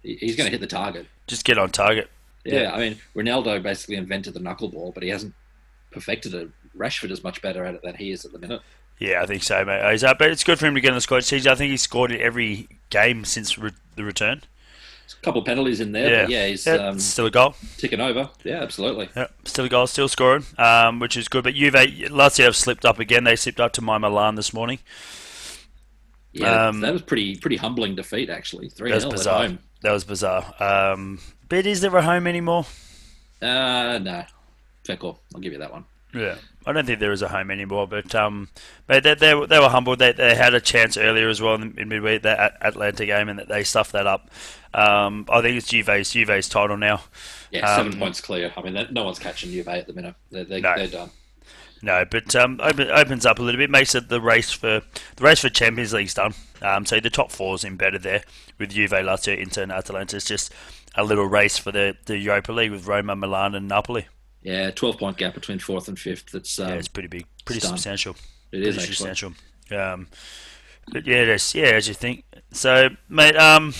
[0.02, 1.06] he's going to hit the target.
[1.26, 2.10] Just get on target.
[2.44, 2.72] Yeah, Yeah.
[2.74, 5.32] I mean, Ronaldo basically invented the knuckleball, but he hasn't
[5.90, 6.50] perfected it.
[6.76, 8.60] Rashford is much better at it than he is at the minute.
[9.00, 9.90] Yeah, I think so, mate.
[9.90, 11.24] He's up, but it's good for him to get on the squad.
[11.24, 14.42] He's- I think he's scored in every game since re- the return.
[15.06, 17.30] There's a couple of penalties in there, Yeah, but yeah, he's Yeah, um, still a
[17.30, 17.56] goal.
[17.78, 18.28] ticking over.
[18.44, 19.08] Yeah, absolutely.
[19.16, 21.42] Yeah, still a goal, still scoring, um, which is good.
[21.44, 23.24] But Juve, Lazio have slipped up again.
[23.24, 24.78] They slipped up to my Milan this morning.
[26.32, 28.68] Yeah, Um, that was pretty pretty humbling defeat actually.
[28.68, 29.58] Three That's 0 at home.
[29.82, 30.54] That was bizarre.
[30.62, 32.66] Um, but is there a home anymore?
[33.42, 34.24] Uh, no,
[34.84, 35.20] fair call.
[35.34, 35.86] I'll give you that one.
[36.14, 36.36] Yeah,
[36.70, 37.86] I don't think there is a home anymore.
[37.86, 38.48] But um,
[38.86, 39.98] but they, they, were- they were humbled.
[39.98, 43.38] They, they had a chance earlier as well in, in midweek that Atalanta game, and
[43.38, 44.30] that they stuffed that up.
[44.72, 47.02] Um, I think it's Juve's Juve's title now.
[47.50, 48.52] Yeah, seven Um, points clear.
[48.56, 50.14] I mean, no one's catching Juve at the minute.
[50.30, 50.74] They're, they're, No.
[50.76, 51.10] they're done.
[51.82, 54.82] No, but um, open, opens up a little bit, makes it the race for
[55.16, 56.34] the race for Champions League's done.
[56.60, 58.22] Um, so the top four is embedded there
[58.58, 60.16] with Juve, Lazio, Inter, and Atalanta.
[60.16, 60.52] It's just
[60.94, 64.06] a little race for the, the Europa League with Roma, Milan, and Napoli.
[64.42, 66.34] Yeah, twelve point gap between fourth and fifth.
[66.34, 67.70] It's um, Yeah, it's pretty big, pretty done.
[67.70, 68.16] substantial.
[68.52, 69.32] it is pretty substantial.
[69.70, 70.08] Um,
[70.92, 72.24] but yeah, that's, yeah, as you think.
[72.52, 73.74] So, mate, um,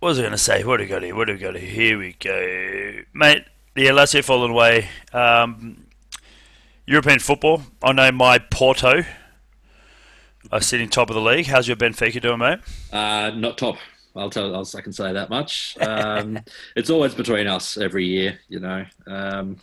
[0.00, 0.64] what was I going to say?
[0.64, 1.14] What do we got here?
[1.14, 1.68] What do we got here?
[1.70, 3.44] Here we go, mate.
[3.76, 4.88] Yeah, Lazio fallen away.
[5.12, 5.86] Um,
[6.86, 7.62] European football.
[7.82, 9.04] I know my Porto
[10.50, 11.46] are sitting top of the league.
[11.46, 12.58] How's your Benfica doing, mate?
[12.92, 13.76] Uh, not top.
[14.14, 14.54] I'll tell.
[14.54, 15.76] I'll, I can say that much.
[15.82, 16.38] Um,
[16.76, 18.84] it's always between us every year, you know.
[19.06, 19.56] Um,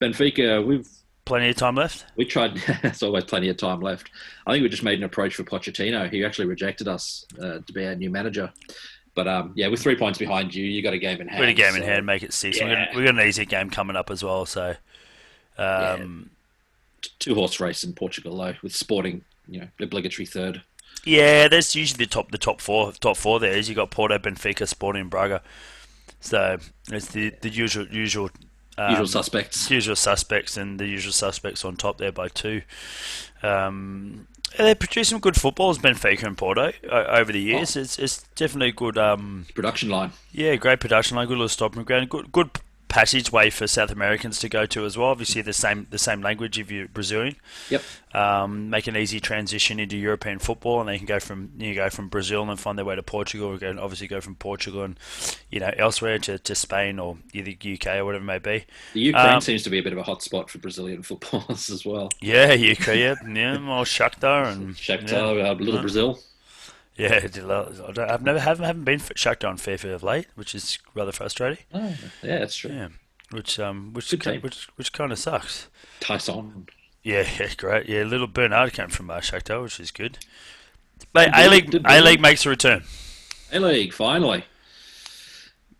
[0.00, 0.88] Benfica, we've
[1.24, 2.04] Plenty of time left.
[2.16, 2.56] we tried.
[2.82, 4.10] There's always plenty of time left.
[4.44, 6.10] I think we just made an approach for Pochettino.
[6.12, 8.52] He actually rejected us uh, to be our new manager.
[9.14, 11.40] But um, yeah, with three points behind you, you got a game in hand.
[11.40, 12.60] With a game in so- hand, make it six.
[12.60, 14.46] We've, got, we've got an easy game coming up as well.
[14.46, 14.74] So,
[15.58, 16.30] um,
[17.18, 20.62] Two horse race in Portugal though, with Sporting, you know, obligatory third.
[21.04, 24.18] Yeah, that's usually the top the top four top four there is you got Porto,
[24.18, 25.42] Benfica, Sporting, and Braga.
[26.20, 26.58] So
[26.90, 28.30] it's the the usual usual
[28.78, 29.70] um, Usual suspects.
[29.70, 32.62] usual suspects and the usual suspects on top there by two.
[33.42, 34.26] Um,
[34.58, 37.74] they produce some good footballs, Benfica and Porto, over the years.
[37.76, 38.98] It's it's definitely good.
[38.98, 40.12] Um, Production line.
[40.30, 42.50] yeah, great production line, good little stopping ground, good good
[42.92, 45.08] passageway for South Americans to go to as well.
[45.08, 47.36] Obviously, the same the same language if you're Brazilian.
[47.70, 47.82] Yep.
[48.12, 51.88] Um, make an easy transition into European football, and they can go from you go
[51.88, 54.98] from Brazil and find their way to Portugal, or go, obviously go from Portugal and
[55.50, 58.66] you know elsewhere to, to Spain or either UK or whatever it may be.
[58.92, 61.70] The Ukraine Um, seems to be a bit of a hot spot for Brazilian footballers
[61.70, 62.10] as well.
[62.20, 66.18] Yeah, UK, yeah, yeah, well, Shakhtar and Shakhtar, uh, Little Brazil.
[66.96, 69.94] Yeah, yeah did a lot- I don't- I've never haven't, haven't been Shakhtar on Fairfield
[69.94, 71.64] of late, which is rather frustrating.
[71.72, 72.70] Oh, yeah, that's true.
[72.72, 72.88] Yeah,
[73.30, 75.68] which um which Good ki- which which kind of sucks.
[76.00, 76.66] Tyson.
[77.02, 77.88] Yeah, yeah, great.
[77.88, 80.18] Yeah, little Bernard came from uh, Shakhtar, which is good.
[81.14, 82.84] Mate, A League A League makes a return.
[83.52, 84.44] A League, finally.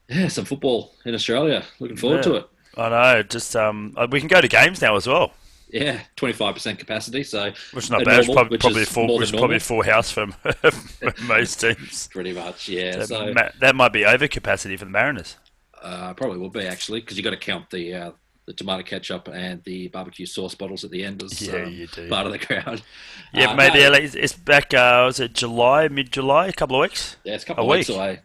[0.09, 1.65] Yeah, some football in Australia.
[1.79, 2.49] Looking forward to it.
[2.77, 3.23] I know.
[3.23, 5.33] Just um, uh, we can go to games now as well,
[5.73, 8.19] Yeah, 25% capacity, so which is not bad.
[8.21, 12.09] It's normal, probably probably full, which is probably full house for, for most teams.
[12.13, 12.97] pretty much, yeah.
[12.97, 15.37] That, So ma- that might be over capacity for the Mariners.
[15.83, 18.11] uh, probably will be actually because you've got to count the uh,
[18.47, 21.87] the tomato ketchup and the barbecue sauce bottles at the end as Yeah, um, you
[21.87, 22.09] do.
[22.09, 22.83] part of the crowd.
[23.35, 24.75] Yeah, Uh, maybe no, it's back.
[24.75, 27.17] Uh, was it July, mid July, a couple of weeks?
[27.25, 28.21] Yeah, it's a couple a of weeks away.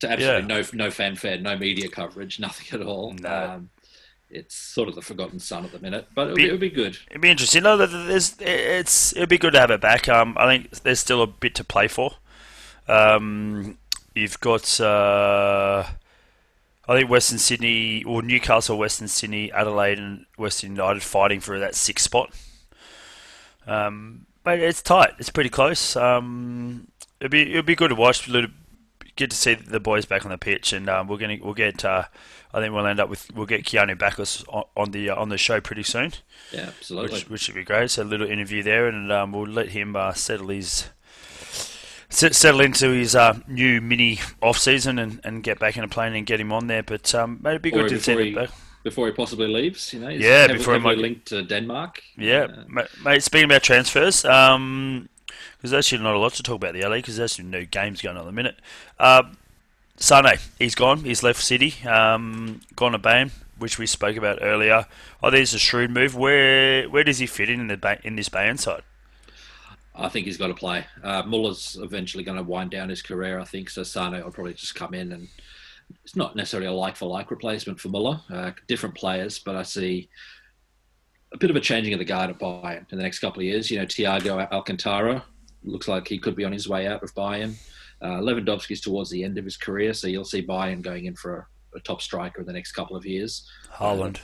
[0.00, 0.60] To absolutely Yeah.
[0.60, 3.14] no no fanfare, no media coverage, nothing at all.
[3.14, 3.30] No.
[3.54, 3.70] Um,
[4.30, 6.70] it's sort of the forgotten son at the minute, but it'll Be- be, it'll be
[6.70, 6.96] good.
[7.10, 7.62] It'd be interesting.
[7.64, 10.08] No, th- th- there's, it's it'd be good to have it back.
[10.08, 12.12] Um, I think there's still a bit to play for.
[12.88, 13.78] Um,
[14.14, 15.84] you've got uh,
[16.88, 21.74] I think Western Sydney or Newcastle, Western Sydney, Adelaide, and Western United fighting for that
[21.74, 22.34] sixth spot.
[23.66, 25.10] Um, but it's tight.
[25.18, 25.96] It's pretty close.
[25.96, 26.88] Um,
[27.20, 28.26] it'd be it'd be good to watch.
[28.26, 28.50] A Little,
[29.16, 31.84] good to see the boys back on the pitch, and um, we're gonna we'll get.
[31.84, 32.04] Uh,
[32.52, 35.28] I think we'll end up with we'll get Keanu Baccus on, on the uh, on
[35.28, 36.12] the show pretty soon
[36.52, 37.12] Yeah, absolutely.
[37.12, 37.90] which, which would be great.
[37.90, 40.88] So a little interview there, and um, we'll let him uh, settle his
[42.08, 46.14] settle into his uh, new mini off season and, and get back in a plane
[46.14, 46.82] and get him on there.
[46.82, 48.50] But um, mate, it'd be Or good to see him back.
[48.82, 50.08] Before he possibly leaves, you know.
[50.08, 52.02] he's Yeah, heavily- before he might- linked to Denmark.
[52.16, 53.22] Yeah, Uh, ma- mate.
[53.22, 55.08] Speaking about transfers, um,
[55.60, 58.02] there's actually not a lot to talk about the LA because there's actually no games
[58.02, 58.56] going on at the minute.
[58.98, 59.24] Uh,
[59.96, 61.04] Sane, he's gone.
[61.04, 61.74] He's left City.
[61.86, 64.86] Um, gone to Bayern, which we spoke about earlier.
[65.22, 66.14] I think it's a shrewd move.
[66.14, 68.82] Where where does he fit in in the in this Bayern side?
[69.94, 70.86] I think he's got to play.
[71.02, 73.68] Uh, Muller's eventually going to wind down his career, I think.
[73.68, 75.28] So Sane will probably just come in and
[76.04, 78.20] it's not necessarily a like for like replacement for Muller.
[78.30, 80.08] Uh, different players, but I see
[81.32, 83.44] a bit of a changing of the guard at Bayern in the next couple of
[83.44, 83.70] years.
[83.70, 85.24] You know, Thiago Alcantara
[85.62, 87.54] looks like he could be on his way out of Bayern.
[88.02, 91.48] Uh, Lewandowski's towards the end of his career, so you'll see Bayern going in for
[91.74, 93.48] a, a top striker in the next couple of years.
[93.72, 94.18] Haaland.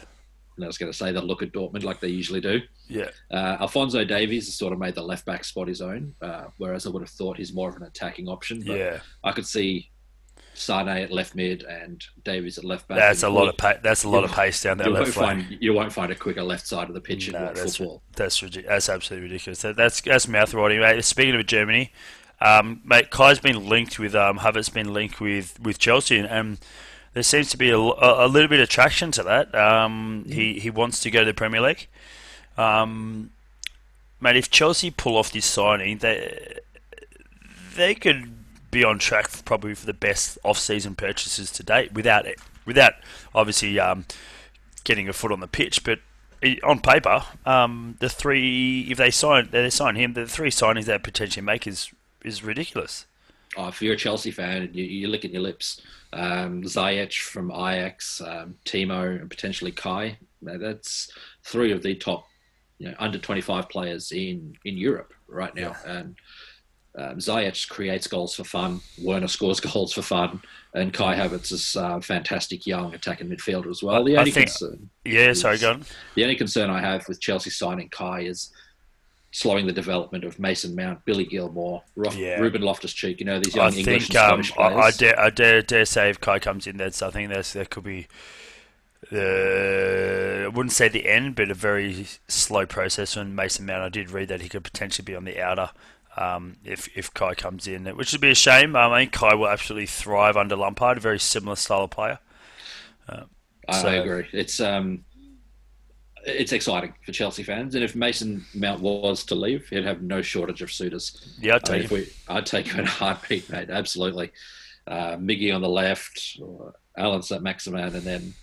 [0.57, 2.63] And I was going to say they'll look at Dortmund like they usually do.
[2.89, 3.11] Yeah.
[3.31, 6.87] Uh, Alphonso Davies has sort of made the left back spot his own, uh, whereas
[6.87, 8.63] I would have thought he's more of an attacking option.
[8.67, 9.01] But Yeah.
[9.23, 9.91] I could see
[10.59, 12.99] Sane at left mid and Davies at left back.
[12.99, 15.15] That's a lot of pa- that's a lot of pace down that You won't, left
[15.17, 15.47] flank.
[15.49, 17.77] find, you won't find a quicker left side of the pitch in No, world that's
[17.77, 18.03] football.
[18.15, 18.69] that's ridiculous.
[18.69, 19.63] That's absolutely ridiculous.
[19.63, 21.05] That, that's that's mouth watering, mate.
[21.05, 21.93] Speaking of Germany,
[22.41, 26.59] um, mate, Kai's been linked with um, Havertz been linked with, with Chelsea, and, and
[27.13, 29.55] there seems to be a, a, a little bit of traction to that.
[29.55, 31.87] Um, He he wants to go to the Premier League.
[32.57, 33.31] Um,
[34.21, 36.59] mate, if Chelsea pull off this signing, they
[37.75, 38.33] they could
[38.77, 42.93] be on track for probably for the best off-season purchases to date without it, without
[43.35, 44.05] obviously um,
[44.85, 45.83] getting a foot on the pitch.
[45.83, 46.01] But
[46.63, 50.99] on paper, um, the three if they sign they sign him, the three signings they
[50.99, 51.91] potentially make is
[52.23, 53.07] is ridiculous.
[53.57, 55.81] Oh, if you're a Chelsea fan, you, you're licking your lips.
[56.13, 60.19] Um, Ziyech from Ajax, um, Timo, and potentially Kai.
[60.43, 61.11] That's
[61.45, 62.27] three of the top,
[62.79, 65.75] you know, under 25 players in in Europe right now.
[65.87, 66.17] And
[66.97, 68.81] um, Ziyech creates goals for fun.
[69.03, 70.41] Werner scores goals for fun,
[70.75, 74.03] and Kai Havertz is uh, fantastic young attacking midfielder as well.
[74.05, 75.85] The only think- concern, Yeah, sorry, go on.
[76.15, 78.51] the only concern I have with Chelsea signing Kai is
[79.33, 82.41] slowing the development of Mason Mount, Billy Gilmour, Rof- Yeah.
[82.41, 83.21] Ruben Loftus Cheek.
[83.21, 85.85] You know these young I English think and um, I, I dare I dare, dare
[85.85, 88.07] say if Kai comes in, that's I think that's that could be.
[89.13, 93.17] Uh, I wouldn't say the end, but a very slow process.
[93.17, 95.71] And Mason Mount, I did read that he could potentially be on the outer
[96.17, 98.75] um, if if Kai comes in, which would be a shame.
[98.77, 102.19] Um, I think Kai will absolutely thrive under Lampard, a very similar style of player.
[103.69, 104.27] I, So- I agree.
[104.33, 105.05] It's um,
[106.25, 110.23] it's exciting for Chelsea fans, and if Mason Mount was to leave, he'd have no
[110.23, 111.37] shortage of suitors.
[111.41, 111.99] Yeah, I'd I mean, take him.
[111.99, 113.71] we, I'd take him in a heartbeat, mate.
[113.71, 114.33] Absolutely.
[114.87, 117.43] Uh, Miggy on the left, or Allan St.
[117.43, 118.35] Maximin, and then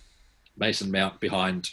[0.56, 1.70] Mason Mount behind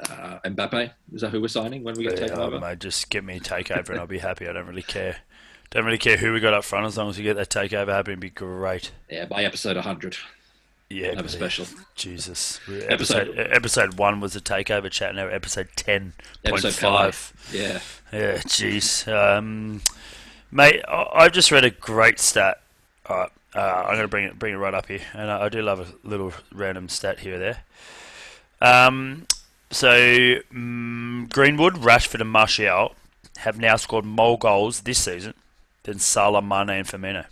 [0.00, 0.90] uh, Mbappe.
[1.14, 2.60] Is that who we're signing when we get taken Yeah, over?
[2.60, 4.48] mate, just get me a takeover and I'll be happy.
[4.48, 5.16] I don't really care.
[5.70, 7.88] Don't really care who we got up front as long as we get that takeover
[7.88, 8.12] happen.
[8.12, 8.92] It'd be great.
[9.10, 10.16] Yeah, by episode 100,
[10.90, 11.66] Yeah, have a special.
[11.96, 12.60] Jesus.
[12.68, 15.14] Episode- Episode episode one was a takeover chat.
[15.14, 16.12] Now episode ten
[16.44, 17.32] point Episode five.
[17.52, 17.80] Yeah.
[18.12, 19.08] Yeah, jeez.
[19.12, 19.82] Um,
[20.52, 22.60] mate, I- I've just read a great stat.
[23.06, 25.46] All right, uh, I'm going to bring it bring it right up here, and I,
[25.46, 27.58] I do love a little random stat here or there.
[28.60, 29.26] Um,
[29.76, 32.94] so mm, Greenwood, Rashford, and Martial
[33.38, 35.34] have now scored more goals this season
[35.82, 37.26] than Salah, Mane, and Firmino.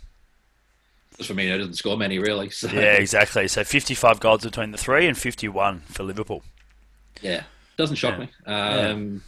[1.17, 2.49] Firmino doesn't score many, really.
[2.49, 3.47] So, Yeah, exactly.
[3.47, 6.43] So 55 goals between the three and 51 for Liverpool.
[7.21, 7.43] Yeah,
[7.77, 8.25] doesn't shock Yeah.
[8.25, 8.29] me.
[8.91, 9.23] Um,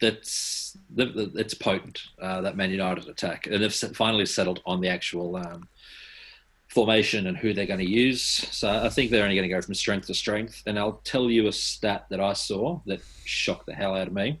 [0.00, 4.80] That's the, the, it's potent uh, that Man United attack, and they've finally settled on
[4.80, 5.68] the actual um,
[6.72, 8.22] formation and who they're going to use.
[8.22, 10.62] So I think they're only going to go from strength to strength.
[10.66, 14.14] And I'll tell you a stat that I saw that shocked the hell out of
[14.14, 14.40] me.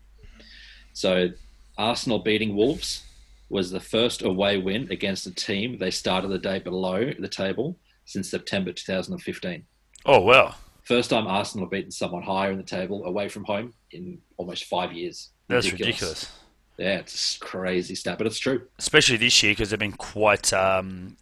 [0.94, 1.28] So
[1.76, 3.04] Arsenal beating Wolves
[3.50, 7.76] was the first away win against a team they started the day below the table
[8.06, 9.64] since September 2015.
[10.06, 10.54] Oh, wow.
[10.84, 14.64] First time Arsenal have beaten someone higher in the table away from home in almost
[14.64, 15.30] five years.
[15.48, 16.32] That's ridiculous.
[16.78, 18.62] Yeah, it's a crazy stat, but it's true.
[18.78, 21.16] Especially this year because they've been quite um,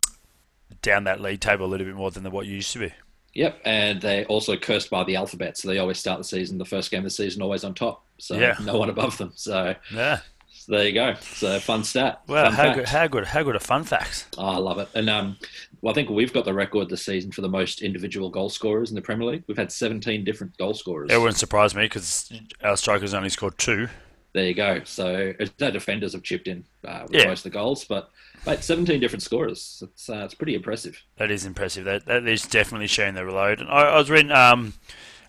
[0.83, 2.93] down that league table a little bit more than what you used to be.
[3.35, 6.65] Yep, and they're also cursed by the alphabet, so they always start the season, the
[6.65, 8.05] first game of the season, always on top.
[8.19, 8.57] So Yeah.
[8.65, 9.33] no one above them.
[9.37, 10.21] So, Yeah.
[10.53, 11.15] so there you go.
[11.21, 12.23] So fun stat.
[12.27, 12.77] Wow, Fun how fact.
[12.77, 14.27] good, how good, how good a fun fact.
[14.37, 14.89] Oh, I love it.
[14.97, 15.37] And um,
[15.81, 18.91] well, I think we've got the record this season for the most individual goal scorers
[18.91, 19.45] in the Premier League.
[19.47, 21.11] We've had 17 different goal scorers.
[21.13, 22.33] It wouldn't surprise me because
[22.65, 23.89] our strikers only scored two.
[24.33, 24.81] There you go.
[24.85, 27.29] So our defenders have chipped in uh, with Yeah.
[27.29, 28.11] most of the goals, but
[28.47, 29.83] mate, 17 different scorers.
[29.87, 31.03] It's uh, it's pretty impressive.
[31.17, 31.85] That is impressive.
[31.85, 33.61] That that is definitely showing the reload.
[33.61, 34.33] And I, I was reading.
[34.33, 34.75] Um,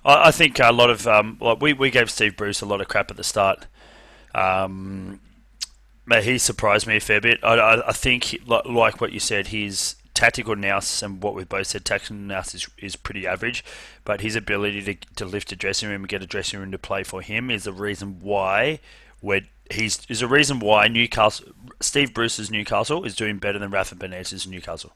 [0.05, 2.81] I, I think a lot of um, like we we gave Steve Bruce a lot
[2.81, 3.67] of crap at the start.
[4.33, 5.19] Um,
[6.07, 7.39] but he surprised me a fair bit.
[7.43, 11.47] I, I, I think, like, like what you said, his tactical nous and what we've
[11.47, 13.63] both said, tactical nous is, is pretty average.
[14.03, 16.77] But his ability to, to lift a dressing room and get a dressing room to
[16.77, 18.79] play for him is the reason why
[19.21, 21.47] we're he's is a reason why Newcastle
[21.79, 24.93] Steve Bruce's Newcastle is doing better than Rafa Benitez's Newcastle.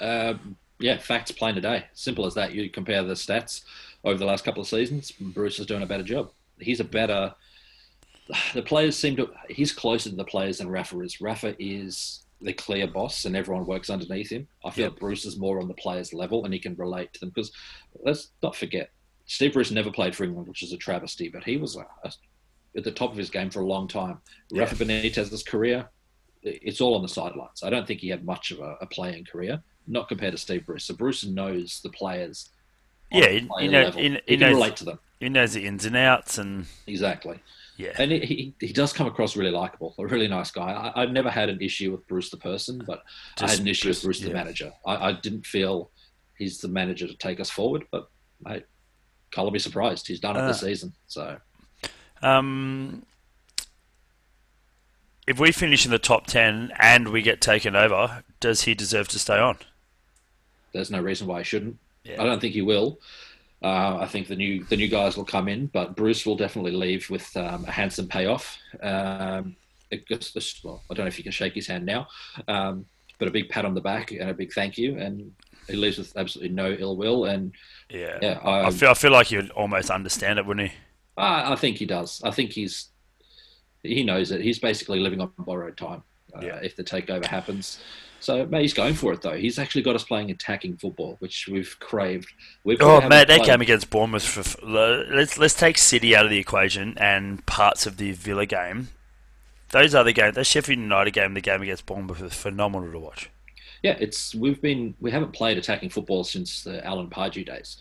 [0.00, 1.84] Um, yeah, facts plain today.
[1.94, 2.52] Simple as that.
[2.52, 3.62] You compare the stats
[4.02, 5.12] over the last couple of seasons.
[5.12, 6.30] Bruce is doing a better job.
[6.58, 7.34] He's a better.
[8.54, 9.30] The players seem to.
[9.48, 11.20] He's closer to the players than Rafa is.
[11.20, 14.46] Rafa is the clear boss, and everyone works underneath him.
[14.64, 14.98] I feel Yep.
[14.98, 17.30] Bruce is more on the players' level, and he can relate to them.
[17.30, 17.52] Because
[18.02, 18.90] let's not forget,
[19.26, 21.28] Steve Bruce never played for England, which is a travesty.
[21.28, 22.12] But he was a, a,
[22.76, 24.18] at the top of his game for a long time.
[24.50, 24.60] Yeah.
[24.62, 25.88] Rafa Benitez's career,
[26.42, 27.62] it's all on the sidelines.
[27.62, 30.64] I don't think he had much of a, a playing career not compared to Steve
[30.66, 30.84] Bruce.
[30.84, 32.48] So Bruce knows the players.
[33.10, 35.52] Yeah, he- player he know- he- he, he can knows- relate to them He knows
[35.54, 37.38] the ins and outs, and exactly,
[37.76, 40.72] yeah, and he, he, does come across really likable, a really nice guy.
[40.72, 43.02] I, I've never had an issue with Bruce the person, but
[43.40, 44.72] I had an issue with Bruce the manager.
[44.86, 45.90] I, I didn't feel
[46.38, 48.08] he's the manager to take us forward, but
[48.44, 48.64] mate,
[49.30, 50.06] colour me surprised.
[50.08, 50.48] He's done it Ah.
[50.48, 51.36] this season, so
[52.24, 53.04] Um,
[55.26, 59.08] if we finish in the top ten and we get taken over, does he deserve
[59.08, 59.58] to stay on?
[60.74, 61.78] there's no reason why he shouldn't.
[62.02, 62.20] Yeah.
[62.20, 62.98] I don't think he will.
[63.62, 66.72] Uh, I think the new the new guys will come in, but Bruce will definitely
[66.72, 68.58] leave with um, a handsome payoff.
[68.82, 69.56] Um,
[69.90, 72.08] it gets, well, I don't know if you can shake his hand now,
[72.48, 72.84] um,
[73.18, 75.32] but a big pat on the back and a big thank you, and
[75.68, 77.24] he leaves with absolutely no ill will.
[77.24, 77.54] And
[77.88, 80.76] Yeah, yeah, I I, feel I feel like you'd almost understand it, wouldn't he?
[81.16, 82.20] I, I think he does.
[82.24, 82.88] I think he's
[83.82, 84.40] he knows it.
[84.40, 86.02] He's basically living on borrowed time
[86.34, 86.56] uh, Yeah.
[86.62, 87.80] if the takeover happens.
[88.20, 89.36] So mate, he's going for it though.
[89.36, 92.32] He's actually got us playing attacking football, which we've craved.
[92.64, 94.22] We've Oh, mate, played- came against Bournemouth.
[94.24, 98.46] For, for- let's let's take City out of the equation and parts of the Villa
[98.46, 98.88] game.
[99.70, 103.28] Those other games, that Sheffield United game, the game against Bournemouth was phenomenal to watch.
[103.82, 107.76] Yeah, it's we've been we haven't played attacking football since the Alan Pardew days.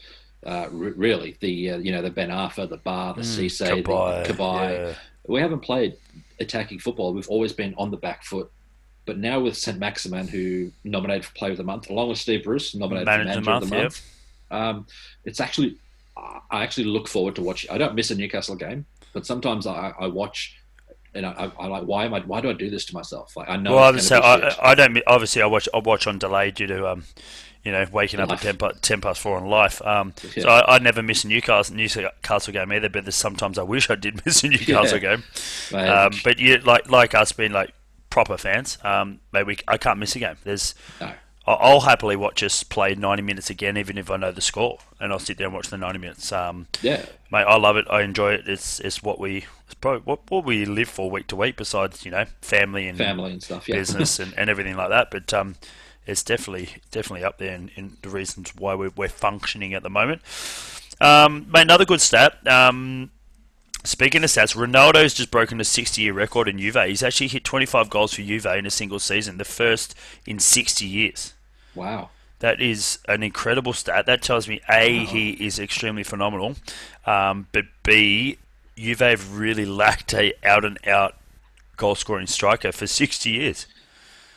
[0.46, 4.28] Uh, re- really, the uh, you know the Ben Arfa, the Ba, the Cisse, Cabaye,
[4.28, 4.88] the Cabaye.
[4.88, 4.94] yeah.
[5.28, 5.96] We haven't played
[6.40, 7.14] attacking football.
[7.14, 8.52] We've always been on the back foot.
[9.06, 9.78] But now with St.
[9.80, 13.42] Maximin, who nominated for Player of the Month, along with Steve Bruce, nominated Manager for
[13.42, 14.04] Manager of of the month,
[14.52, 14.88] Month, um,
[15.26, 15.78] it's actually,
[16.16, 17.70] I actually look forward to watching.
[17.72, 20.58] I don't miss a Newcastle game, but sometimes I, I watch
[21.16, 22.20] and I, I like, why am I?
[22.22, 23.36] Why do I do this to myself?
[23.38, 23.76] Like I know.
[23.76, 24.56] Well, obviously, I.
[24.62, 24.98] I don't.
[25.08, 25.68] Obviously, I watch.
[25.74, 27.04] I watch on delay due to um,
[27.64, 29.82] you know, waking up at 10, pa- 10 past four on life.
[29.86, 30.44] Um, Yeah.
[30.44, 32.90] so I, I never miss a Newcastle Newcastle game either.
[32.90, 35.16] But there's sometimes I wish I did miss a Newcastle Yeah.
[35.18, 35.24] game.
[35.80, 37.74] Um, but you like like us being like
[38.10, 38.78] proper fans.
[38.84, 40.36] Um, maybe we, I can't miss a game.
[40.44, 41.12] There's no.
[41.46, 45.12] I'll happily watch us play 90 minutes again, even if I know the score, and
[45.12, 46.32] I'll sit there and watch the 90 minutes.
[46.32, 47.86] Um, yeah, mate, I love it.
[47.90, 48.48] I enjoy it.
[48.48, 51.58] It's it's what we it's probably what, what we live for week to week.
[51.58, 53.68] Besides, you know, family and family and stuff.
[53.68, 55.12] Yeah, business and, and everything like that.
[55.12, 55.56] But um,
[56.08, 59.90] it's definitely definitely up there in, in the reasons why we're, we're functioning at the
[59.90, 60.22] moment.
[61.02, 62.46] Um, mate, another good stat.
[62.48, 63.12] Um,
[63.84, 66.78] speaking of stats, Ronaldo's just broken a 60-year record in Juve.
[66.88, 70.86] He's actually hit 25 goals for Juve in a single season, the first in 60
[70.86, 71.34] years.
[71.76, 72.10] wow.
[72.40, 74.06] That is an incredible stat.
[74.06, 76.58] That tells me A, he is extremely phenomenal,
[77.06, 78.38] um, but B,
[78.76, 81.16] Juve have really lacked a out and out
[81.78, 83.66] goal scoring striker for 60 years.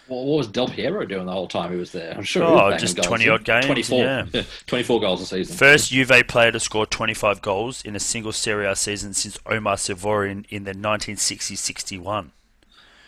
[0.08, 2.14] Well, what was Del Piero doing the whole time he was there?
[2.16, 2.44] I'm sure.
[2.44, 4.26] Oh, he was oh, just twenty odd games, 24, yeah.
[4.66, 5.56] 24 goals a season.
[5.56, 9.76] First Juve player to score 25 goals in a single Serie A season since Omar
[9.76, 12.30] Sivori in the 1960-61.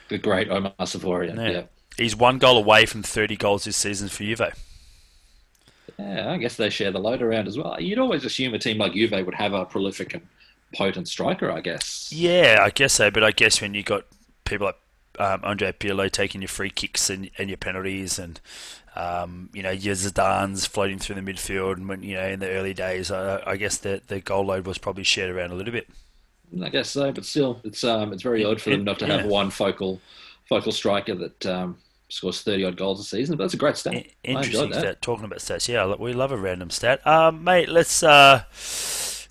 [0.09, 1.35] The great Omar Sivori.
[1.37, 1.51] Yeah.
[1.51, 1.63] Yeah.
[1.97, 4.53] He's one goal away from 30 goals this season for Juve.
[5.99, 7.81] yeah, I guess they share the load around as well.
[7.81, 10.27] You'd always assume a team like Juve would have a prolific and
[10.75, 11.51] potent striker.
[11.51, 12.13] I guess.
[12.13, 13.11] Yeah, I guess so.
[13.13, 14.05] But I guess when you got
[14.45, 14.79] people like
[15.19, 18.41] um, Andre Pirlo taking your free kicks and, and your penalties, and
[18.97, 22.51] um, you know your Zidane's floating through the midfield, and when you know in the
[22.51, 25.73] early days, I, I guess the the goal load was probably shared around a little
[25.73, 25.89] bit.
[26.63, 29.27] I guess so, but still, it's um, it's very odd for them not to have
[29.27, 30.01] one focal
[30.49, 31.77] focal striker that um,
[32.09, 33.37] scores 30 odd goals a season.
[33.37, 34.07] But that's a great stat.
[34.25, 34.81] Interesting that.
[34.81, 35.03] stat.
[35.03, 37.69] Talking about stats, yeah, we love a random stat, um, mate.
[37.69, 38.45] Let's uh,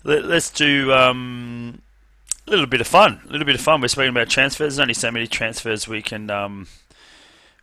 [0.04, 1.82] let, let's do um,
[2.48, 3.20] a little bit of fun.
[3.28, 3.80] A little bit of fun.
[3.80, 4.76] We're speaking about transfers.
[4.76, 6.66] There's only so many transfers we can um,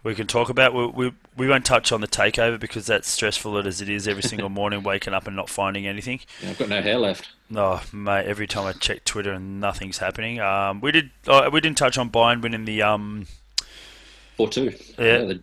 [0.03, 0.73] we can talk about.
[0.73, 4.23] We, we we won't touch on the takeover because that's stressful as it is every
[4.23, 6.21] single morning, waking up and not finding anything.
[6.41, 7.29] Yeah, I've got no hair left.
[7.53, 8.25] Oh, mate!
[8.25, 10.39] Every time I check Twitter and nothing's happening.
[10.39, 11.09] Um, we did.
[11.27, 13.27] Uh, we didn't touch on Bayern winning the um.
[14.37, 14.63] 4 2.
[14.63, 15.17] Yeah.
[15.19, 15.41] the,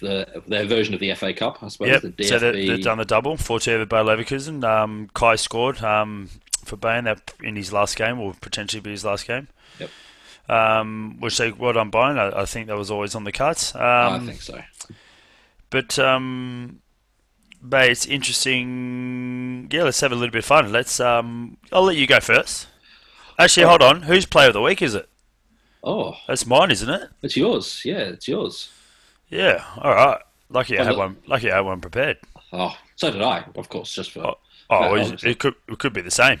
[0.00, 1.88] the, their version of the FA Cup, I suppose.
[1.88, 2.02] Yep.
[2.02, 2.28] The DFB.
[2.28, 3.36] So they, they've done the double.
[3.36, 4.64] Four two over Bayer Leverkusen.
[4.64, 6.30] Um, Kai scored um,
[6.64, 9.48] for Bayern that in his last game, or potentially be his last game.
[9.78, 9.90] Yep.
[10.48, 12.18] Um, which they well done Bayern.
[12.18, 13.74] I, I think that was always on the cards.
[13.74, 14.60] Um, I think so.
[15.70, 16.80] But um,
[17.62, 19.68] but it's interesting.
[19.70, 20.72] Yeah, let's have a little bit of fun.
[20.72, 21.00] Let's.
[21.00, 22.66] Um, I'll let you go first.
[23.38, 24.02] Actually, hold on.
[24.02, 25.08] Whose player of the week is it?
[25.84, 27.10] Oh, That's mine, isn't it?
[27.22, 27.82] it's yours.
[27.84, 28.70] Yeah, it's yours.
[29.28, 29.64] Yeah.
[29.78, 30.20] All right.
[30.48, 31.16] Lucky I had one.
[31.26, 32.18] Lucky I had one prepared.
[32.52, 34.20] Oh, so did I, of course, just for.
[34.20, 34.36] Oh,
[34.70, 35.30] oh obviously.
[35.30, 36.40] it could it could be the same.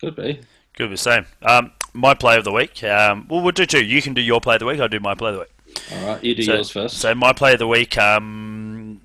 [0.00, 0.40] Could be.
[0.74, 1.26] Could be the same.
[1.42, 2.82] Um, my play of the week.
[2.84, 3.84] Um, well, we'll do two.
[3.84, 4.80] You can do your play of the week.
[4.80, 5.82] I'll do my play of the week.
[5.92, 6.98] All right, you do so, yours first.
[6.98, 9.00] So my play of the week, um,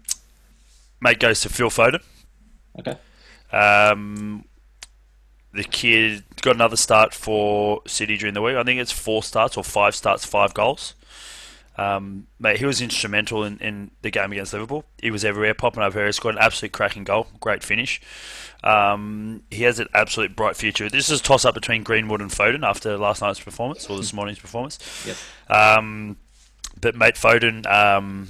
[1.01, 2.01] mate, goes to Phil Foden.
[2.79, 2.97] okay.
[3.51, 4.45] Um,
[5.53, 8.55] the kid got another start for City during the week.
[8.55, 10.95] I think it's four starts or five starts, five goals.
[11.77, 14.85] Um, mate, he was instrumental in, in the game against Liverpool.
[15.01, 16.05] He was everywhere, popping up here.
[16.05, 17.27] He scored an absolute cracking goal.
[17.39, 18.01] Great finish.
[18.63, 20.89] Um, he has an absolute bright future.
[20.89, 24.13] This is a toss up between Greenwood and Foden after last night's performance or this
[24.13, 24.79] morning's performance.
[25.05, 25.17] Yep.
[25.55, 26.17] Um,
[26.79, 28.29] but mate, Foden, um,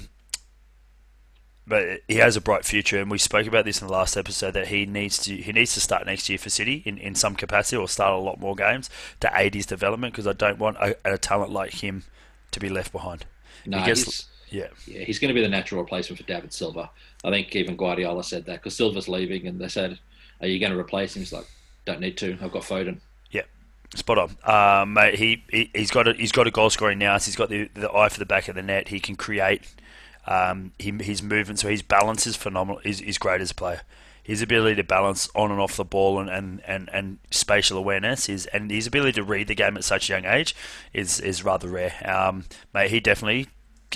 [1.66, 4.52] but he has a bright future, and we spoke about this in the last episode
[4.52, 7.34] that he needs to he needs to start next year for City in, in some
[7.34, 8.88] capacity or start a lot more games
[9.20, 12.04] to aid his development because I don't want a, a talent like him
[12.52, 13.24] to be left behind.
[13.66, 13.78] No,
[14.48, 16.90] Yeah, yeah, he's going to be the natural replacement for David Silva.
[17.24, 19.98] I think even Guardiola said that because Silva's leaving, and they said,
[20.40, 21.46] "Are you going to replace him?" He's like,
[21.84, 22.38] "Don't need to.
[22.40, 23.00] I've got Foden."
[23.30, 23.42] Yeah,
[23.94, 25.16] spot on, um, mate.
[25.16, 27.18] He, he he's got a, he's got a goal scoring now.
[27.18, 28.88] So he's got the the eye for the back of the net.
[28.88, 29.62] He can create.
[30.28, 32.80] Um, he, his movement, so his balance is phenomenal.
[32.84, 33.82] Is is great as a player.
[34.22, 38.28] His ability to balance on and off the ball and, and, and, and spatial awareness
[38.28, 40.56] is and his ability to read the game at such a young age
[40.92, 41.94] is is rather rare.
[42.04, 42.44] Um,
[42.74, 43.46] mate, he definitely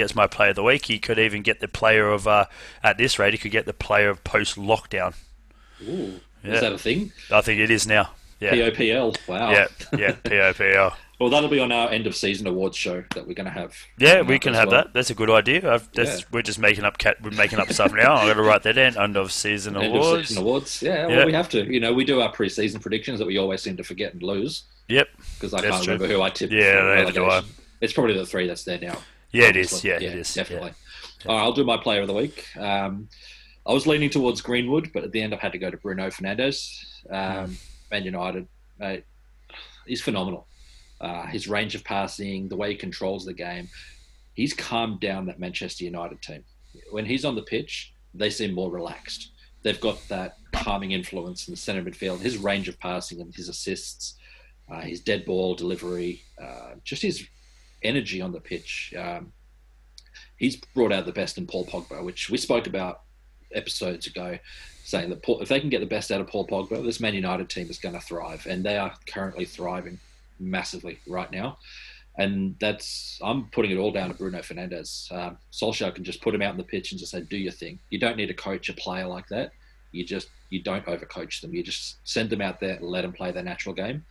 [0.00, 0.86] gets my player of the week.
[0.86, 2.46] He could even get the player of uh,
[2.82, 3.34] at this rate.
[3.34, 5.14] He could get the player of post lockdown.
[5.82, 6.54] Ooh, Yeah.
[6.54, 7.12] is that a thing?
[7.30, 8.10] I think it is now.
[8.40, 9.16] Yeah, POPL.
[9.28, 9.50] Wow.
[9.50, 10.12] yeah, yeah.
[10.24, 10.94] POPL.
[11.20, 13.74] Well, that'll be on our end of season awards show that we're going to have.
[13.98, 14.84] Yeah, we can have well.
[14.84, 14.94] that.
[14.94, 15.70] That's a good idea.
[15.70, 16.24] I've, that's, Yeah.
[16.32, 17.18] We're just making up cat.
[17.22, 18.14] We're making up stuff now.
[18.14, 18.96] I'm going to write that in.
[18.96, 20.20] End of season End awards.
[20.20, 20.80] of season awards.
[20.80, 21.70] Yeah, well, we have to.
[21.70, 24.62] You know, we do our pre-season predictions that we always seem to forget and lose
[24.88, 25.08] Yep.
[25.34, 25.92] because I That's can't true.
[25.94, 26.54] remember who I tipped.
[26.54, 27.42] Yeah, for neither do I.
[27.82, 28.96] It's probably the three that's there now.
[29.32, 29.72] Yeah, it is.
[29.72, 29.90] obviously.
[29.90, 30.34] Yeah, it is.
[30.34, 30.72] Definitely.
[31.26, 32.46] All right, I'll do my player of the week.
[32.56, 33.08] Um,
[33.66, 36.08] I was leaning towards Greenwood, but at the end, I've had to go to Bruno
[36.08, 36.84] Fernandes.
[37.10, 37.56] Um,
[37.90, 39.04] Man United, mate,
[39.86, 40.46] he's phenomenal.
[41.00, 43.68] Uh, his range of passing, the way he controls the game,
[44.34, 46.44] he's calmed down that Manchester United team.
[46.90, 49.30] When he's on the pitch, they seem more relaxed.
[49.62, 52.20] They've got that calming influence in the centre midfield.
[52.20, 54.14] His range of passing and his assists,
[54.70, 57.26] uh, his dead ball delivery, uh, just his
[57.82, 58.94] energy on the pitch.
[58.96, 59.32] Um,
[60.36, 63.02] he's brought out the best in Paul Pogba, which we spoke about
[63.52, 64.38] episodes ago,
[64.84, 67.14] saying that Paul, if they can get the best out of Paul Pogba, this Man
[67.14, 69.98] United team is going to thrive, and they are currently thriving
[70.38, 71.58] massively right now.
[72.16, 75.10] And that's I'm putting it all down to Bruno Fernandes.
[75.12, 77.52] Um, Solskjaer can just put him out on the pitch and just say, "Do your
[77.52, 79.52] thing." You don't need to coach a player like that.
[79.92, 81.54] You just you don't overcoach them.
[81.54, 84.04] You just send them out there let them play their natural game.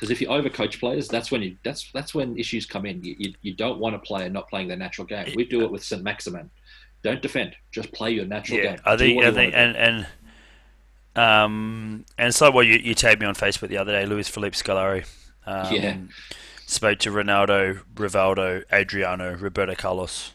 [0.00, 3.04] Because if you overcoach players, that's when you that's that's when issues come in.
[3.04, 5.30] You, you, you don't want a player not playing their natural game.
[5.36, 6.50] We do it with St Maximin.
[7.02, 7.54] Don't defend.
[7.70, 8.78] Just play your natural Yeah, game.
[8.86, 10.06] I think, I think, and and
[11.16, 14.54] um, and like what you, you tagged me on Facebook the other day, Luis Felipe
[14.54, 15.06] Scolari.
[15.46, 15.96] Um, Yeah.
[16.66, 20.32] Spoke to Ronaldo, Rivaldo, Adriano, Roberto Carlos,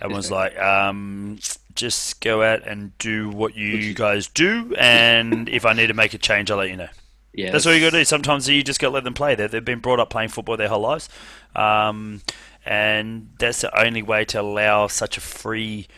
[0.00, 1.38] and was like, um,
[1.74, 6.14] just go out and do what you guys do, and if I need to make
[6.14, 6.88] a change, I'll let you know.
[7.34, 8.04] Yeah, That's what you got to do.
[8.04, 9.34] Sometimes you just got to let them play.
[9.34, 11.08] They, they've been brought up playing football their whole lives,
[11.56, 12.20] um,
[12.66, 15.88] and that's the only way to allow such a free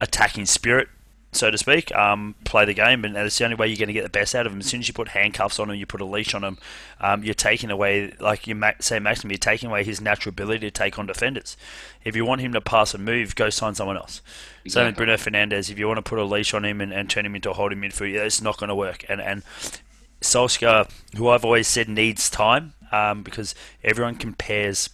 [0.00, 0.88] attacking spirit,
[1.30, 1.94] so to speak.
[1.94, 4.34] Um, play the game, and that's the only way you're going to get the best
[4.34, 4.60] out of them.
[4.60, 6.56] As soon as you put handcuffs on them, you put a leash on them,
[7.02, 10.70] um, you're taking away, like you say, Maxim, you're taking away his natural ability to
[10.70, 11.54] take on defenders.
[12.02, 14.22] If you want him to pass and move, go sign someone else.
[14.66, 15.70] Same with Bruno Fernandes.
[15.70, 17.54] If you want to put a leash on him and, and turn him into a
[17.54, 19.04] holding midfield, yeah, it's not going to work.
[19.10, 19.42] And and
[20.22, 24.90] Solskjaer, who I've always said needs time, um, because everyone compares